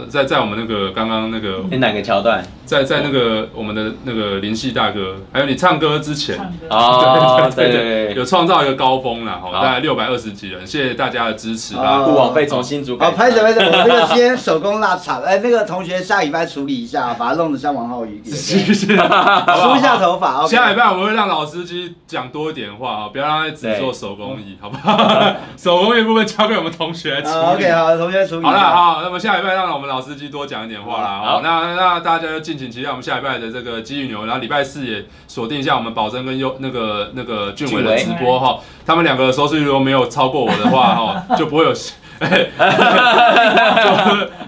[0.06, 2.44] 在在我们那个刚刚那个哪个桥段？
[2.64, 6.36] 在在那个我们的那个林夕大哥，还有你唱歌之前，
[6.68, 12.00] 哦，对对对，有创造一个高峰了，好，大概六百二十几人，谢谢大家的支持啦。
[12.00, 12.98] 不枉费从新组。
[12.98, 20.46] 好，拍着拍着，我这个今天手工腊肠，哎，那个同学下礼拜处理一下，把它弄得像王浩宇，是是，梳一下头发。
[20.46, 24.98] 下礼拜我们会让老司机讲多一点话啊，不要让他只做手工艺，好不好？
[25.56, 27.34] 手工艺部分交给我们同学处理。
[27.54, 28.44] OK，好，同学处理。
[28.44, 31.20] 好了，好，那么下礼拜让我们老司机多讲一点话啦。
[31.24, 40.94] 好，那那大家就敬请期待我们下礼拜的这个机遇牛，然后礼拜四也锁定一下我们宝珍跟优那个那个俊伟的直播哈，他们两个的收视率如果没有超过我的话
[41.26, 41.72] 哈，就不会有。
[42.18, 42.48] 哎，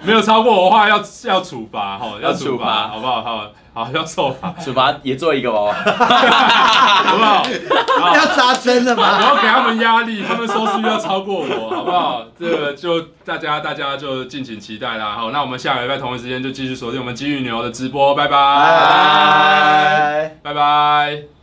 [0.02, 3.22] 没有超过我的话要要处罚哈，要处罚，好不好？
[3.22, 5.72] 好，好要受罚，处罚也做一个吧，
[7.05, 7.44] 好不好？
[8.14, 9.16] 要扎针了吗？
[9.16, 12.24] 我要给他们压力，他们收视率要超过我，好不好？
[12.38, 15.12] 这个就大家大家就敬请期待啦。
[15.16, 18.30] 好，那我们下个礼拜同一时间就继续锁定我们金鱼牛的直播，拜拜，
[20.42, 21.39] 拜拜，拜拜。